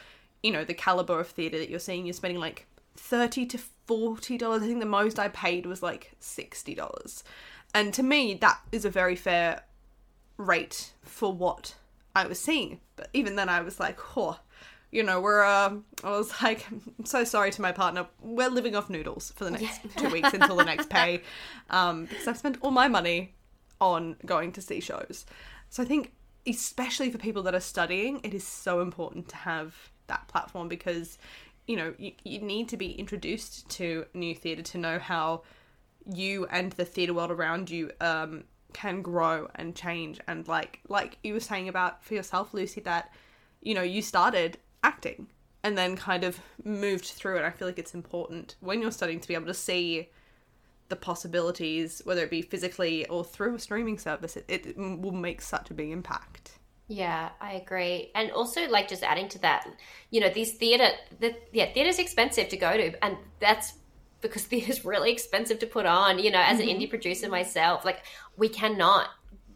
[0.44, 2.06] you know, the caliber of theatre that you're seeing.
[2.06, 4.64] You're spending like 30 to 40 dollars.
[4.64, 7.24] I think the most i paid was like 60 dollars.
[7.74, 9.64] And to me that is a very fair
[10.38, 11.76] rate for what
[12.16, 12.80] i was seeing.
[12.96, 14.40] But even then i was like oh
[14.92, 15.74] you know we're uh,
[16.04, 18.08] i was like i'm so sorry to my partner.
[18.22, 21.22] We're living off noodles for the next two weeks until the next pay.
[21.70, 23.34] Um, because i've spent all my money
[23.80, 25.26] on going to see shows.
[25.70, 26.14] So i think
[26.46, 31.17] especially for people that are studying it is so important to have that platform because
[31.67, 35.41] you know you, you need to be introduced to new theatre to know how
[36.06, 38.43] you and the theatre world around you um,
[38.74, 40.19] can grow and change.
[40.28, 43.12] And like like you were saying about for yourself lucy that
[43.62, 45.28] you know you started acting
[45.63, 47.43] and then kind of moved through it.
[47.43, 50.10] I feel like it's important when you're studying to be able to see
[50.89, 55.41] the possibilities whether it be physically or through a streaming service it, it will make
[55.41, 56.60] such a big impact
[56.92, 58.12] Yeah, I agree.
[58.16, 59.66] And also, like, just adding to that,
[60.10, 60.90] you know, these theatre,
[61.22, 63.76] the, yeah, theatre's expensive to go to, and that's
[64.20, 66.20] because theatre's really expensive to put on.
[66.20, 68.04] You know, as an indie producer myself, like
[68.36, 69.08] we cannot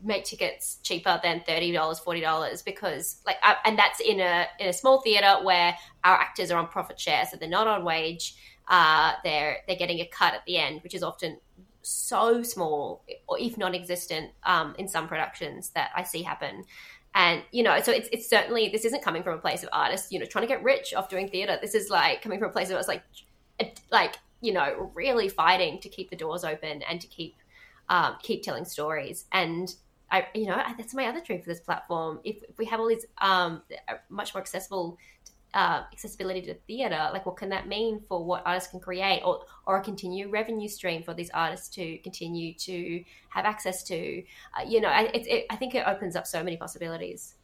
[0.02, 4.46] make tickets cheaper than thirty dollars, forty dollars because like, I, and that's in a
[4.62, 7.84] in a small theater where our actors are on profit share, so they're not on
[7.84, 8.38] wage.
[8.70, 11.38] Uh, they're they're getting a cut at the end, which is often
[11.86, 16.64] so small or if non-existent um, in some productions that I see happen.
[17.16, 20.12] And you know, so it's it's certainly this isn't coming from a place of artists,
[20.12, 21.58] you know, trying to get rich off doing theater.
[21.62, 23.04] This is like coming from a place of us like,
[23.90, 27.38] like you know, really fighting to keep the doors open and to keep
[27.88, 29.26] um, keep telling stories.
[29.32, 29.74] And
[30.12, 32.20] I, you know, that's my other dream for this platform.
[32.24, 33.62] If, if we have all these um,
[34.10, 34.98] much more accessible
[35.56, 39.46] uh, accessibility to theatre, like what can that mean for what artists can create, or
[39.66, 44.22] or a continued revenue stream for these artists to continue to have access to?
[44.60, 47.36] Uh, you know, I, it, it, I think it opens up so many possibilities.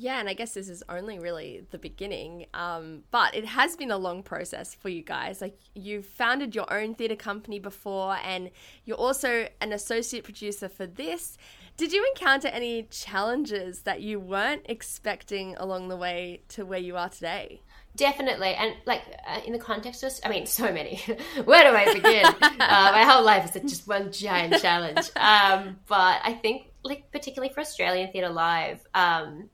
[0.00, 2.46] Yeah, and I guess this is only really the beginning.
[2.54, 5.40] Um, but it has been a long process for you guys.
[5.40, 8.50] Like you've founded your own theatre company before, and
[8.84, 11.36] you're also an associate producer for this.
[11.78, 16.96] Did you encounter any challenges that you weren't expecting along the way to where you
[16.96, 17.62] are today?
[17.94, 20.96] Definitely, and like uh, in the context of, I mean, so many.
[21.44, 22.24] Where do I begin?
[22.42, 25.08] uh, my whole life is just one giant challenge.
[25.14, 29.48] Um, but I think, like particularly for Australian Theatre Live, um,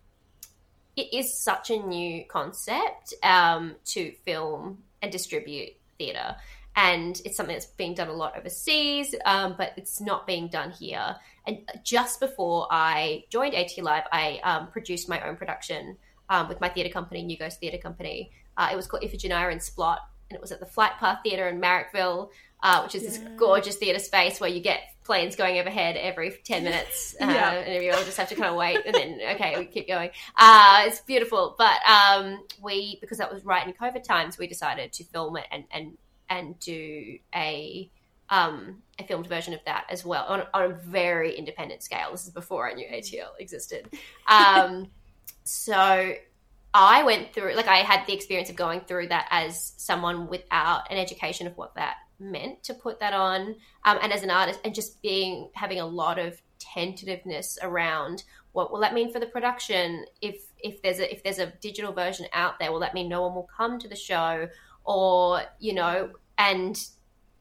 [0.96, 6.37] it is such a new concept um, to film and distribute theatre.
[6.76, 10.72] And it's something that's being done a lot overseas, um, but it's not being done
[10.72, 11.16] here.
[11.46, 15.96] And just before I joined AT Live, I um, produced my own production
[16.28, 18.32] um, with my theatre company, New Ghost Theatre Company.
[18.56, 19.98] Uh, it was called Iphigenia and Splott,
[20.30, 22.30] and it was at the Flight Path Theatre in Marrickville,
[22.64, 23.10] uh, which is yeah.
[23.10, 27.52] this gorgeous theatre space where you get planes going overhead every 10 minutes uh, yeah.
[27.52, 30.08] and you all just have to kind of wait and then okay we keep going
[30.37, 34.92] uh, it's beautiful but um, we because that was right in covid times we decided
[34.92, 35.98] to film it and and
[36.38, 37.90] and do a
[38.31, 42.11] um, a filmed version of that as well on, on a very independent scale.
[42.11, 43.88] This is before i knew atl existed.
[44.29, 44.88] Um,
[45.44, 46.14] so
[46.77, 50.90] i went through like i had the experience of going through that as someone without
[50.90, 54.59] an education of what that meant to put that on um, and as an artist
[54.64, 59.27] and just being having a lot of tentativeness around what will that mean for the
[59.27, 60.05] production?
[60.23, 63.23] If if there's a if there's a digital version out there will that mean no
[63.23, 64.49] one will come to the show?
[64.85, 66.79] Or you know and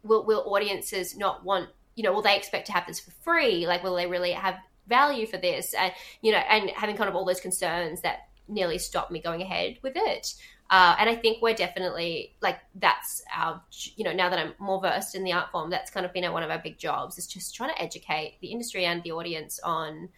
[0.03, 3.67] will will audiences not want you know will they expect to have this for free?
[3.67, 4.55] Like will they really have
[4.87, 5.73] value for this?
[5.73, 9.41] And you know and having kind of all those concerns that nearly stopped me going
[9.41, 10.33] ahead with it.
[10.69, 13.61] Uh, and I think we're definitely like that's our,
[13.95, 16.31] you know, now that I'm more versed in the art form, that's kind of been
[16.31, 19.59] one of our big jobs is just trying to educate the industry and the audience
[19.63, 20.09] on,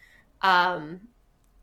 [0.42, 1.00] um,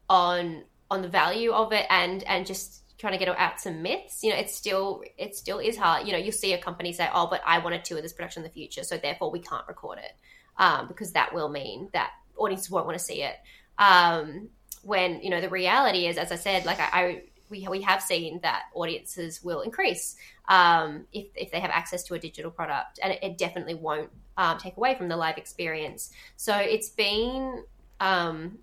[0.09, 4.23] on on the value of it and and just trying to get out some myths.
[4.23, 6.07] You know, it's still it still is hard.
[6.07, 8.43] You know, you'll see a company say, "Oh, but I want to tour this production
[8.43, 10.13] in the future, so therefore we can't record it,"
[10.57, 13.35] um, because that will mean that audiences won't want to see it.
[13.77, 14.47] Um,
[14.83, 18.01] when you know the reality is, as I said, like I, I we we have
[18.01, 20.15] seen that audiences will increase
[20.47, 24.11] um, if if they have access to a digital product, and it, it definitely won't
[24.37, 26.09] um, take away from the live experience.
[26.37, 27.65] So it's been
[27.99, 28.59] um,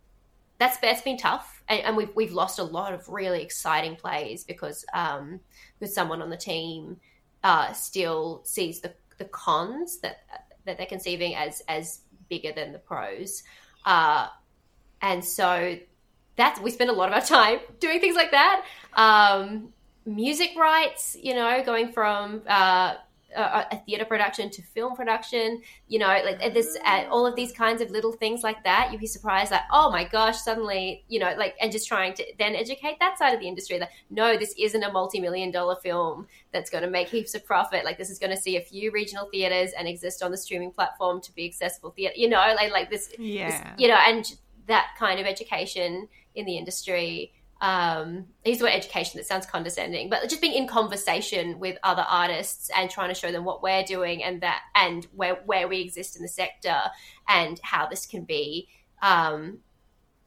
[0.60, 4.44] that's that's been tough, and, and, we've we've lost a lot of really exciting plays
[4.44, 5.40] because um,
[5.84, 6.98] someone on the team
[7.42, 10.20] uh, still sees the the cons that
[10.66, 13.42] that they're conceiving as as bigger than the pros.
[13.86, 14.28] Uh,
[15.00, 15.78] and so
[16.36, 18.66] that's we spend a lot of our time doing things like that.
[18.92, 19.72] Um,
[20.04, 22.96] music rights, you know, going from uh,
[23.36, 27.52] a, a theater production to film production, you know, like this, uh, all of these
[27.52, 28.90] kinds of little things like that.
[28.90, 32.24] You'd be surprised, like, oh my gosh, suddenly, you know, like, and just trying to
[32.38, 36.26] then educate that side of the industry that no, this isn't a multi-million dollar film
[36.52, 37.84] that's going to make heaps of profit.
[37.84, 40.70] Like, this is going to see a few regional theaters and exist on the streaming
[40.70, 44.36] platform to be accessible theater, you know, like, like this, yeah, this, you know, and
[44.66, 47.32] that kind of education in the industry.
[47.60, 52.04] Um, use the word education that sounds condescending, but just being in conversation with other
[52.08, 55.80] artists and trying to show them what we're doing and that and where where we
[55.80, 56.76] exist in the sector
[57.28, 58.68] and how this can be
[59.02, 59.58] um,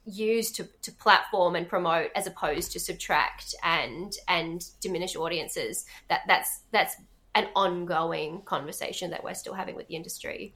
[0.06, 5.86] used to, to platform and promote as opposed to subtract and and diminish audiences.
[6.10, 6.96] That that's that's
[7.34, 10.54] an ongoing conversation that we're still having with the industry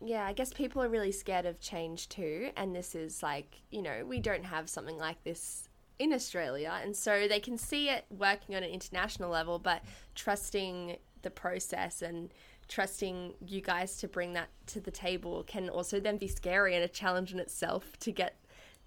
[0.00, 2.50] yeah, I guess people are really scared of change too.
[2.56, 5.67] And this is like, you know, we don't have something like this
[5.98, 6.78] in Australia.
[6.82, 9.82] And so they can see it working on an international level, but
[10.14, 12.30] trusting the process and
[12.68, 16.84] trusting you guys to bring that to the table can also then be scary and
[16.84, 18.36] a challenge in itself to get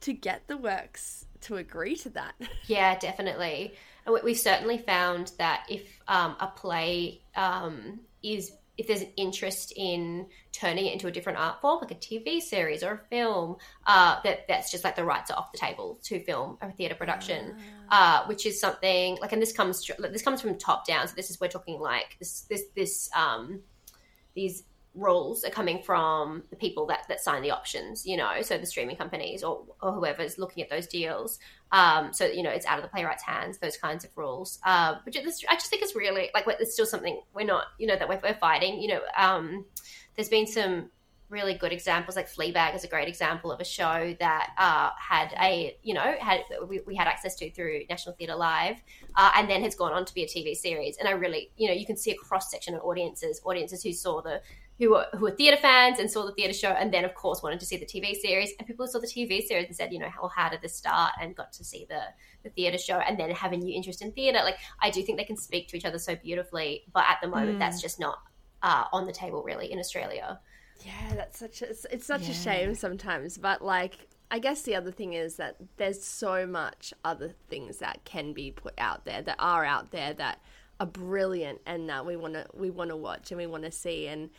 [0.02, 2.34] to get the works to agree to that.
[2.68, 3.74] Yeah, definitely.
[4.06, 8.52] And we've certainly found that if um, a play um, is
[8.82, 12.42] if there's an interest in turning it into a different art form, like a TV
[12.42, 16.00] series or a film, uh, that that's just like the rights are off the table
[16.04, 17.56] to film a theatre production,
[17.90, 21.08] uh, which is something like, and this comes this comes from top down.
[21.08, 23.62] So this is we're talking like this this this um
[24.34, 24.64] these
[24.94, 28.66] rules are coming from the people that, that sign the options, you know, so the
[28.66, 31.40] streaming companies or, or whoever's looking at those deals.
[31.72, 34.60] Um, so, you know, it's out of the playwright's hands, those kinds of rules.
[34.66, 37.96] Uh, but I just think it's really, like, it's still something we're not, you know,
[37.96, 38.82] that we're, we're fighting.
[38.82, 39.66] You know, um,
[40.16, 40.90] there's been some
[41.32, 45.34] really good examples, like Fleabag is a great example of a show that uh, had
[45.42, 48.76] a, you know, had we, we had access to through National Theatre Live
[49.16, 50.98] uh, and then has gone on to be a TV series.
[50.98, 53.94] And I really, you know, you can see a cross section of audiences, audiences who
[53.94, 54.42] saw the
[54.80, 57.44] who were who were theatre fans and saw the theatre show, and then of course
[57.44, 59.94] wanted to see the TV series, and people who saw the TV series and said,
[59.94, 62.02] you know, how how did this start, and got to see the
[62.44, 64.40] the theatre show, and then have a new interest in theatre.
[64.44, 67.28] Like I do think they can speak to each other so beautifully, but at the
[67.28, 67.60] moment, mm.
[67.60, 68.20] that's just not
[68.64, 70.40] uh, on the table really in Australia.
[70.84, 72.32] Yeah, that's such a, it's, it's such yeah.
[72.32, 76.94] a shame sometimes, but like I guess the other thing is that there's so much
[77.04, 80.40] other things that can be put out there that are out there that
[80.80, 83.72] are brilliant and that we want to we want to watch and we want to
[83.72, 84.30] see and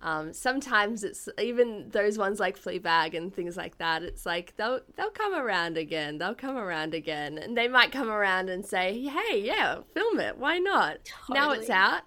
[0.00, 4.02] um, sometimes it's even those ones like Fleabag and things like that.
[4.02, 6.18] It's like they'll they'll come around again.
[6.18, 10.38] They'll come around again, and they might come around and say, "Hey, yeah, film it.
[10.38, 11.04] Why not?
[11.04, 11.38] Totally.
[11.40, 12.02] Now it's out,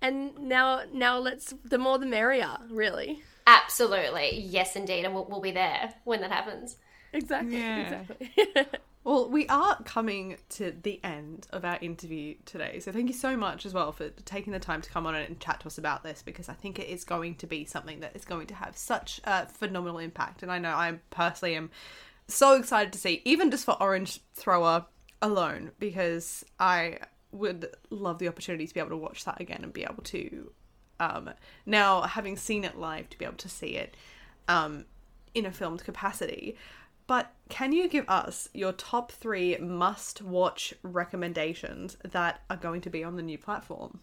[0.00, 5.40] and now now let's the more the merrier, really." Absolutely, yes, indeed, and we'll, we'll
[5.42, 6.76] be there when that happens.
[7.12, 7.58] Exactly.
[7.58, 8.00] Yeah.
[8.00, 8.56] Exactly.
[9.04, 12.80] Well, we are coming to the end of our interview today.
[12.80, 15.38] So thank you so much as well for taking the time to come on and
[15.38, 18.16] chat to us about this because I think it is going to be something that
[18.16, 20.42] is going to have such a phenomenal impact.
[20.42, 21.70] And I know I personally am
[22.28, 24.86] so excited to see, even just for Orange Thrower
[25.20, 27.00] alone, because I
[27.30, 30.50] would love the opportunity to be able to watch that again and be able to,
[30.98, 31.30] um,
[31.66, 33.98] now having seen it live, to be able to see it
[34.48, 34.86] um,
[35.34, 36.56] in a filmed capacity.
[37.06, 42.90] But can you give us your top three must watch recommendations that are going to
[42.90, 44.00] be on the new platform?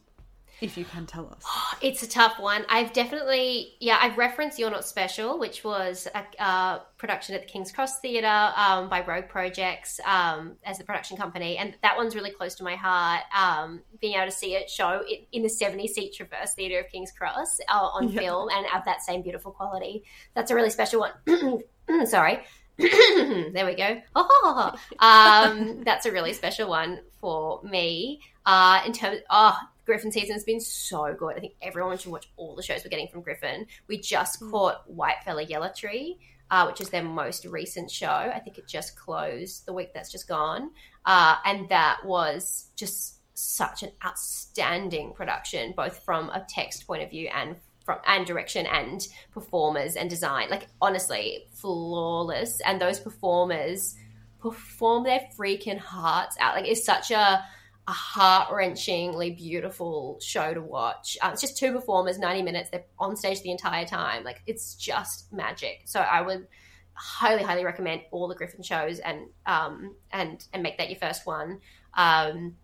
[0.61, 1.43] If you can tell us.
[1.81, 2.63] It's a tough one.
[2.69, 7.47] I've definitely, yeah, I've referenced You're Not Special, which was a uh, production at the
[7.47, 11.57] King's Cross Theatre um, by Rogue Projects um, as the production company.
[11.57, 13.23] And that one's really close to my heart.
[13.35, 16.91] Um, being able to see it show it in the 70 seat Traverse Theatre of
[16.91, 18.19] King's Cross uh, on yeah.
[18.19, 20.03] film and have that same beautiful quality.
[20.35, 21.63] That's a really special one.
[22.05, 22.41] Sorry.
[23.53, 24.01] there we go.
[24.15, 28.21] Oh, um, that's a really special one for me.
[28.45, 29.55] Uh, in terms, oh,
[29.85, 31.35] Griffin season has been so good.
[31.35, 33.67] I think everyone should watch all the shows we're getting from Griffin.
[33.87, 34.51] We just mm.
[34.51, 36.17] caught Whitefella Yella Tree,
[36.49, 38.07] uh, which is their most recent show.
[38.07, 40.71] I think it just closed the week that's just gone,
[41.05, 47.09] uh, and that was just such an outstanding production, both from a text point of
[47.09, 47.55] view and
[47.85, 50.49] from and direction and performers and design.
[50.49, 52.61] Like honestly, flawless.
[52.61, 53.95] And those performers
[54.39, 56.55] perform their freaking hearts out.
[56.55, 57.43] Like it's such a
[57.87, 61.17] a heart wrenchingly beautiful show to watch.
[61.21, 62.69] Um, it's just two performers, ninety minutes.
[62.69, 64.23] They're on stage the entire time.
[64.23, 65.81] Like it's just magic.
[65.85, 66.47] So I would
[66.93, 71.25] highly, highly recommend all the Griffin shows and um and and make that your first
[71.25, 71.59] one.
[71.95, 72.55] Um,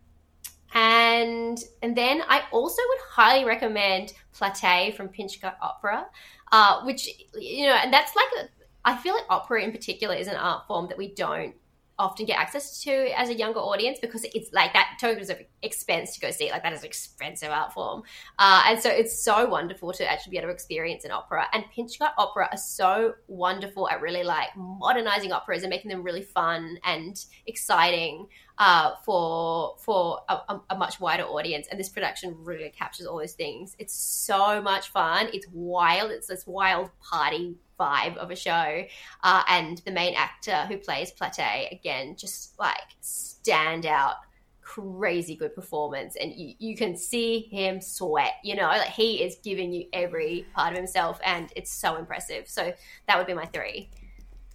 [0.74, 6.07] and and then I also would highly recommend Platée from Pinchgut Opera,
[6.51, 7.09] uh, which
[7.39, 8.49] you know, and that's like a,
[8.86, 11.55] I feel like opera in particular is an art form that we don't
[11.99, 16.13] often get access to as a younger audience because it's like that tokens of expense
[16.15, 16.51] to go see.
[16.51, 18.03] Like that is an expensive art form.
[18.37, 21.47] Uh, and so it's so wonderful to actually be able to experience an opera.
[21.53, 26.21] And Pinchgut Opera are so wonderful at really like modernizing operas and making them really
[26.21, 28.27] fun and exciting
[28.59, 31.67] uh, for for a, a, much wider audience.
[31.69, 33.75] And this production really captures all those things.
[33.77, 35.29] It's so much fun.
[35.33, 36.11] It's wild.
[36.11, 38.84] It's this wild party vibe of a show.
[39.23, 44.15] Uh, and the main actor who plays Platée, again, just like stand out
[44.61, 49.38] crazy good performance and you, you can see him sweat you know like he is
[49.41, 52.73] giving you every part of himself and it's so impressive so
[53.07, 53.89] that would be my three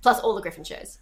[0.03, 0.99] plus all the griffin shows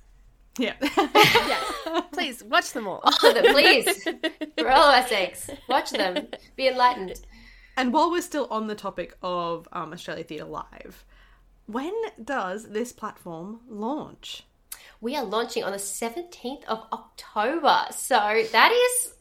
[0.58, 0.74] yeah.
[0.80, 2.02] yes.
[2.12, 3.00] Please watch them all.
[3.04, 4.02] All of them, please.
[4.58, 6.26] For all our sakes, watch them.
[6.56, 7.20] Be enlightened.
[7.76, 11.04] And while we're still on the topic of um, Australia Theatre Live,
[11.72, 14.44] when does this platform launch?
[15.00, 17.86] We are launching on the 17th of October.
[17.90, 18.16] So
[18.52, 19.14] that is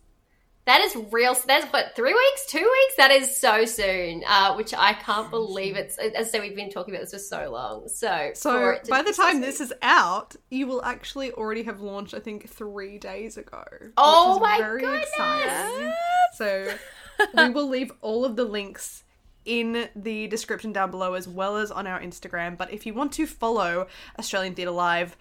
[0.65, 1.35] that is real.
[1.47, 2.95] That's what three weeks, two weeks.
[2.97, 5.97] That is so soon, uh, which I can't believe it's.
[5.97, 7.87] As I say, we've been talking about this for so long.
[7.87, 12.13] So, so by the time this is out, you will actually already have launched.
[12.13, 13.63] I think three days ago.
[13.97, 15.09] Oh my very goodness!
[15.09, 15.93] Exciting.
[16.35, 16.73] So
[17.33, 19.03] we will leave all of the links
[19.45, 22.57] in the description down below as well as on our Instagram.
[22.57, 23.87] But if you want to follow
[24.17, 25.17] Australian Theatre Live,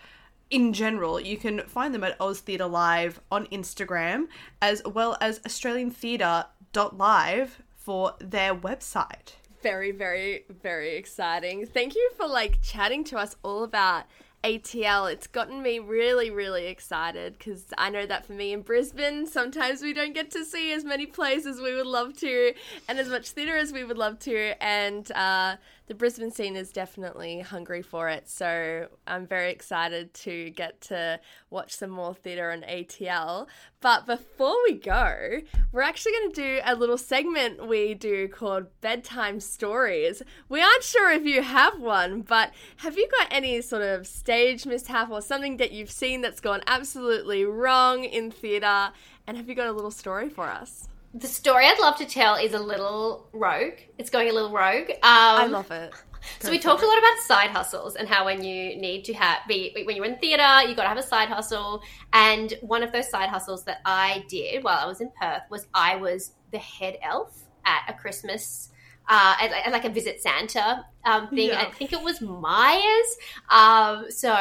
[0.50, 4.28] in general, you can find them at Oz Theatre Live on Instagram,
[4.62, 9.32] as well as AustralianTheatre.live for their website.
[9.62, 11.66] Very, very, very exciting.
[11.66, 14.04] Thank you for like chatting to us all about
[14.44, 15.12] ATL.
[15.12, 19.82] It's gotten me really, really excited because I know that for me in Brisbane, sometimes
[19.82, 22.54] we don't get to see as many plays as we would love to
[22.88, 24.62] and as much theatre as we would love to.
[24.62, 25.56] And uh,
[25.88, 28.28] the Brisbane scene is definitely hungry for it.
[28.28, 31.18] So I'm very excited to get to
[31.48, 33.46] watch some more theatre on ATL.
[33.80, 35.40] But before we go,
[35.72, 40.22] we're actually going to do a little segment we do called Bedtime Stories.
[40.50, 44.66] We aren't sure if you have one, but have you got any sort of stage
[44.66, 48.90] mishap or something that you've seen that's gone absolutely wrong in theatre?
[49.26, 50.88] And have you got a little story for us?
[51.14, 53.74] The story I'd love to tell is a little rogue.
[53.96, 54.90] It's going a little rogue.
[54.90, 55.92] Um, I love it.
[56.40, 59.38] So we talked a lot about side hustles and how when you need to have
[59.48, 61.80] be when you're in theatre, you got to have a side hustle.
[62.12, 65.66] And one of those side hustles that I did while I was in Perth was
[65.72, 68.70] I was the head elf at a Christmas.
[69.08, 71.48] Uh, at, at like a visit Santa um, thing.
[71.48, 71.62] Yeah.
[71.62, 73.16] I think it was Myers.
[73.48, 74.36] Um, so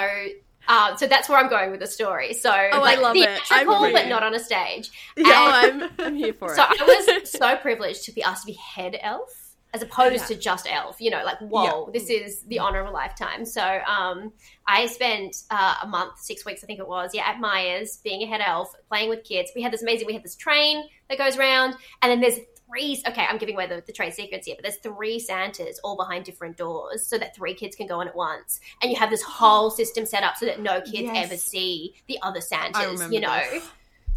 [0.68, 2.34] um, so that's where I'm going with the story.
[2.34, 3.24] So Oh, I love it.
[3.26, 4.90] theatrical, I'm but not on a stage.
[5.18, 6.78] Yeah, And- I'm, I'm here for so it.
[6.78, 9.44] So I was so privileged to be asked to be head elf
[9.74, 11.02] as opposed to just elf.
[11.02, 13.46] You know, like whoa, this is the honor of a lifetime.
[13.46, 14.32] So um,
[14.66, 18.22] I spent uh, a month, six weeks, I think it was, yeah, at Myers being
[18.24, 19.52] a head elf, playing with kids.
[19.56, 20.08] We had this amazing.
[20.08, 22.40] We had this train that goes around, and then there's
[22.70, 23.02] three.
[23.08, 26.26] Okay, I'm giving away the, the trade secrets here, but there's three Santas all behind
[26.26, 29.22] different doors, so that three kids can go on at once, and you have this
[29.24, 31.26] whole system set up so that no kids Yes.
[31.26, 33.12] ever see the other Santas.
[33.12, 33.42] You know.
[33.52, 33.68] this.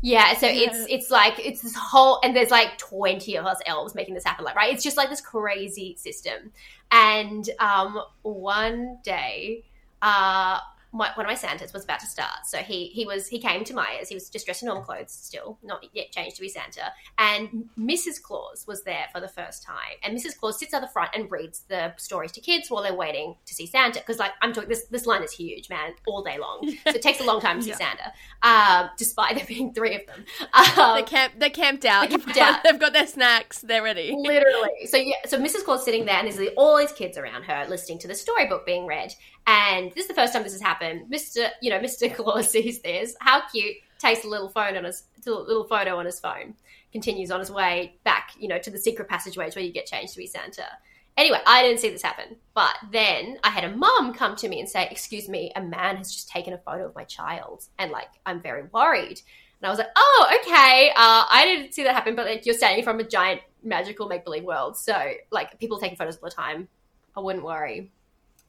[0.02, 0.70] Yeah, so Yeah.
[0.70, 4.24] it's it's like it's this whole and there's like twenty of us elves making this
[4.24, 4.72] happen, like right?
[4.72, 6.52] It's just like this crazy system.
[6.90, 9.64] And um, one day,
[10.02, 10.58] uh,
[10.92, 13.64] my, one of my Santas was about to start, so he he was he came
[13.64, 14.08] to Myers.
[14.08, 16.92] He was just dressed in normal clothes, still not yet changed to be Santa.
[17.18, 18.20] And Mrs.
[18.20, 20.38] Claus was there for the first time, and Mrs.
[20.38, 23.54] Claus sits at the front and reads the stories to kids while they're waiting to
[23.54, 24.00] see Santa.
[24.00, 26.60] Because like I'm talking, this this line is huge, man, all day long.
[26.90, 28.12] So it takes a long time to see Santa,
[28.42, 30.24] um, despite there being three of them.
[30.52, 31.34] Um, they camp.
[31.38, 32.08] They're camped out.
[32.08, 32.62] They're camped They've got- out.
[32.64, 33.60] They've got their snacks.
[33.60, 34.12] They're ready.
[34.16, 34.86] Literally.
[34.86, 35.64] So yeah, so Mrs.
[35.64, 38.86] Claus sitting there, and there's all these kids around her listening to the storybook being
[38.86, 39.14] read.
[39.46, 41.10] And this is the first time this has happened.
[41.12, 41.48] Mr.
[41.60, 42.14] You know, Mr.
[42.16, 43.14] Claus sees this.
[43.20, 43.76] How cute!
[43.98, 46.54] Takes a little phone on his little photo on his phone.
[46.92, 50.14] Continues on his way back, you know, to the secret passageways where you get changed
[50.14, 50.64] to be Santa.
[51.16, 52.36] Anyway, I didn't see this happen.
[52.54, 55.96] But then I had a mum come to me and say, Excuse me, a man
[55.96, 57.64] has just taken a photo of my child.
[57.78, 59.20] And like, I'm very worried.
[59.60, 60.90] And I was like, Oh, okay.
[60.90, 64.24] Uh, I didn't see that happen, but like, you're saying from a giant magical make
[64.24, 64.76] believe world.
[64.78, 64.94] So,
[65.30, 66.68] like, people taking photos all the time.
[67.16, 67.90] I wouldn't worry.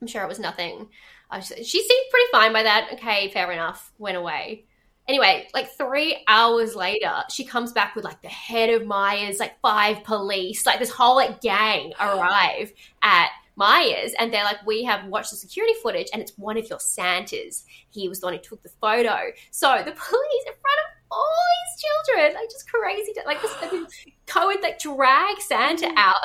[0.01, 0.89] I'm sure it was nothing.
[1.31, 2.89] Was, she seemed pretty fine by that.
[2.93, 3.91] Okay, fair enough.
[3.97, 4.65] Went away.
[5.07, 9.59] Anyway, like three hours later, she comes back with like the head of Myers, like
[9.61, 12.71] five police, like this whole like gang arrive
[13.01, 16.69] at Myers, and they're like, "We have watched the security footage, and it's one of
[16.69, 17.65] your Santas.
[17.89, 19.17] He was the one who took the photo."
[19.49, 24.57] So the police in front of all these children, like just crazy, like this Cohen
[24.61, 25.97] like drag Santa mm.
[25.97, 26.15] out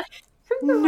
[0.47, 0.84] from the room,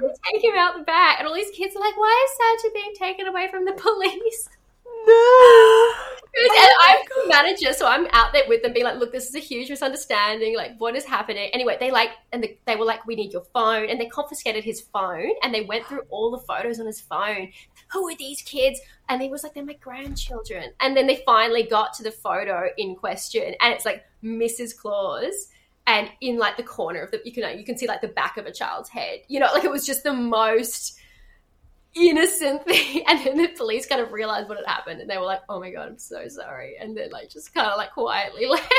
[0.00, 0.14] No.
[0.32, 2.94] take him out the back, and all these kids are like, "Why is Santa being
[2.94, 4.48] taken away from the police?"
[5.06, 5.94] No.
[6.36, 9.28] and oh I'm the manager, so I'm out there with them, being like, "Look, this
[9.28, 10.54] is a huge misunderstanding.
[10.56, 13.44] Like, what is happening?" Anyway, they like, and they, they were like, "We need your
[13.54, 17.00] phone," and they confiscated his phone, and they went through all the photos on his
[17.00, 17.50] phone.
[17.92, 18.78] Who are these kids?
[19.08, 22.68] And he was like, "They're my grandchildren." And then they finally got to the photo
[22.76, 24.76] in question, and it's like Mrs.
[24.76, 25.48] Claus.
[25.86, 28.36] And in like the corner of the, you can you can see like the back
[28.36, 29.20] of a child's head.
[29.28, 30.98] You know, like it was just the most
[31.94, 33.02] innocent thing.
[33.08, 35.58] And then the police kind of realized what had happened and they were like, oh
[35.60, 36.76] my God, I'm so sorry.
[36.80, 38.72] And then like just kind of like quietly left.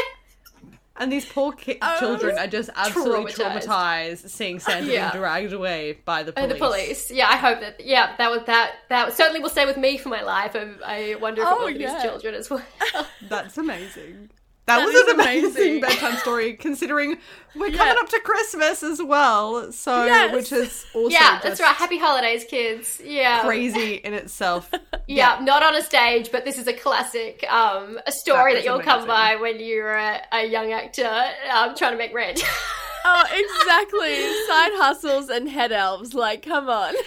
[0.97, 3.65] And these poor ki- Oh, children are just absolutely traumatized.
[3.65, 5.11] traumatized, seeing Santa Yeah.
[5.11, 6.53] being dragged away by the By police.
[6.53, 7.11] the police.
[7.11, 10.09] Yeah, I hope that, yeah, that was that, that certainly will stay with me for
[10.09, 10.55] my life.
[10.55, 11.93] I, I wonder if Oh, it will yeah.
[11.93, 12.61] these children as well.
[13.23, 14.29] That's amazing.
[14.79, 15.81] That, That was an amazing, amazing.
[15.81, 17.17] bedtime story, considering
[17.55, 17.77] we're Yeah.
[17.77, 19.71] coming up to Christmas as well.
[19.71, 20.33] So, Yes.
[20.33, 21.75] which is also yeah, that's right.
[21.75, 23.01] Happy holidays, kids.
[23.03, 23.41] Yeah.
[23.41, 24.69] crazy in itself.
[25.07, 28.65] Yeah, not on a stage, but this is a classic, um, a story That that,
[28.65, 31.09] you'll come by when you're a, a young actor
[31.51, 32.43] um, trying to make rent.
[33.03, 34.15] Oh, exactly.
[34.47, 36.13] Side hustles and head elves.
[36.13, 36.93] Like, come on.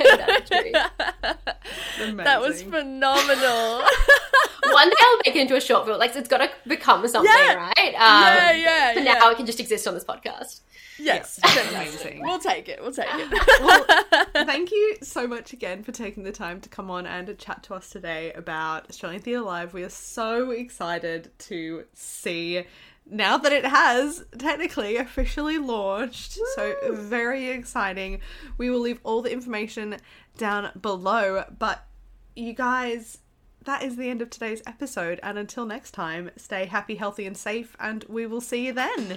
[2.16, 3.82] That was phenomenal.
[4.72, 5.98] One day I'll make it into a short film.
[5.98, 7.54] Like it's got to become something, Yeah.
[7.54, 7.88] right?
[7.94, 9.12] Um, yeah, yeah, For yeah.
[9.14, 10.60] now, it can just exist on this podcast.
[10.98, 12.22] Yes, amazing.
[12.22, 12.80] We'll take it.
[12.80, 13.28] We'll take it.
[13.60, 17.62] well, thank you so much again for taking the time to come on and chat
[17.64, 19.74] to us today about Australian Theatre Live.
[19.74, 22.64] We are so excited to see
[23.06, 26.38] now that it has technically officially launched.
[26.54, 28.20] So, very exciting.
[28.58, 29.96] We will leave all the information
[30.36, 31.44] down below.
[31.58, 31.86] But,
[32.34, 33.18] you guys,
[33.64, 35.20] that is the end of today's episode.
[35.22, 37.76] And until next time, stay happy, healthy, and safe.
[37.78, 39.16] And we will see you then.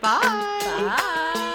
[0.00, 0.20] Bye.
[0.62, 1.54] Bye.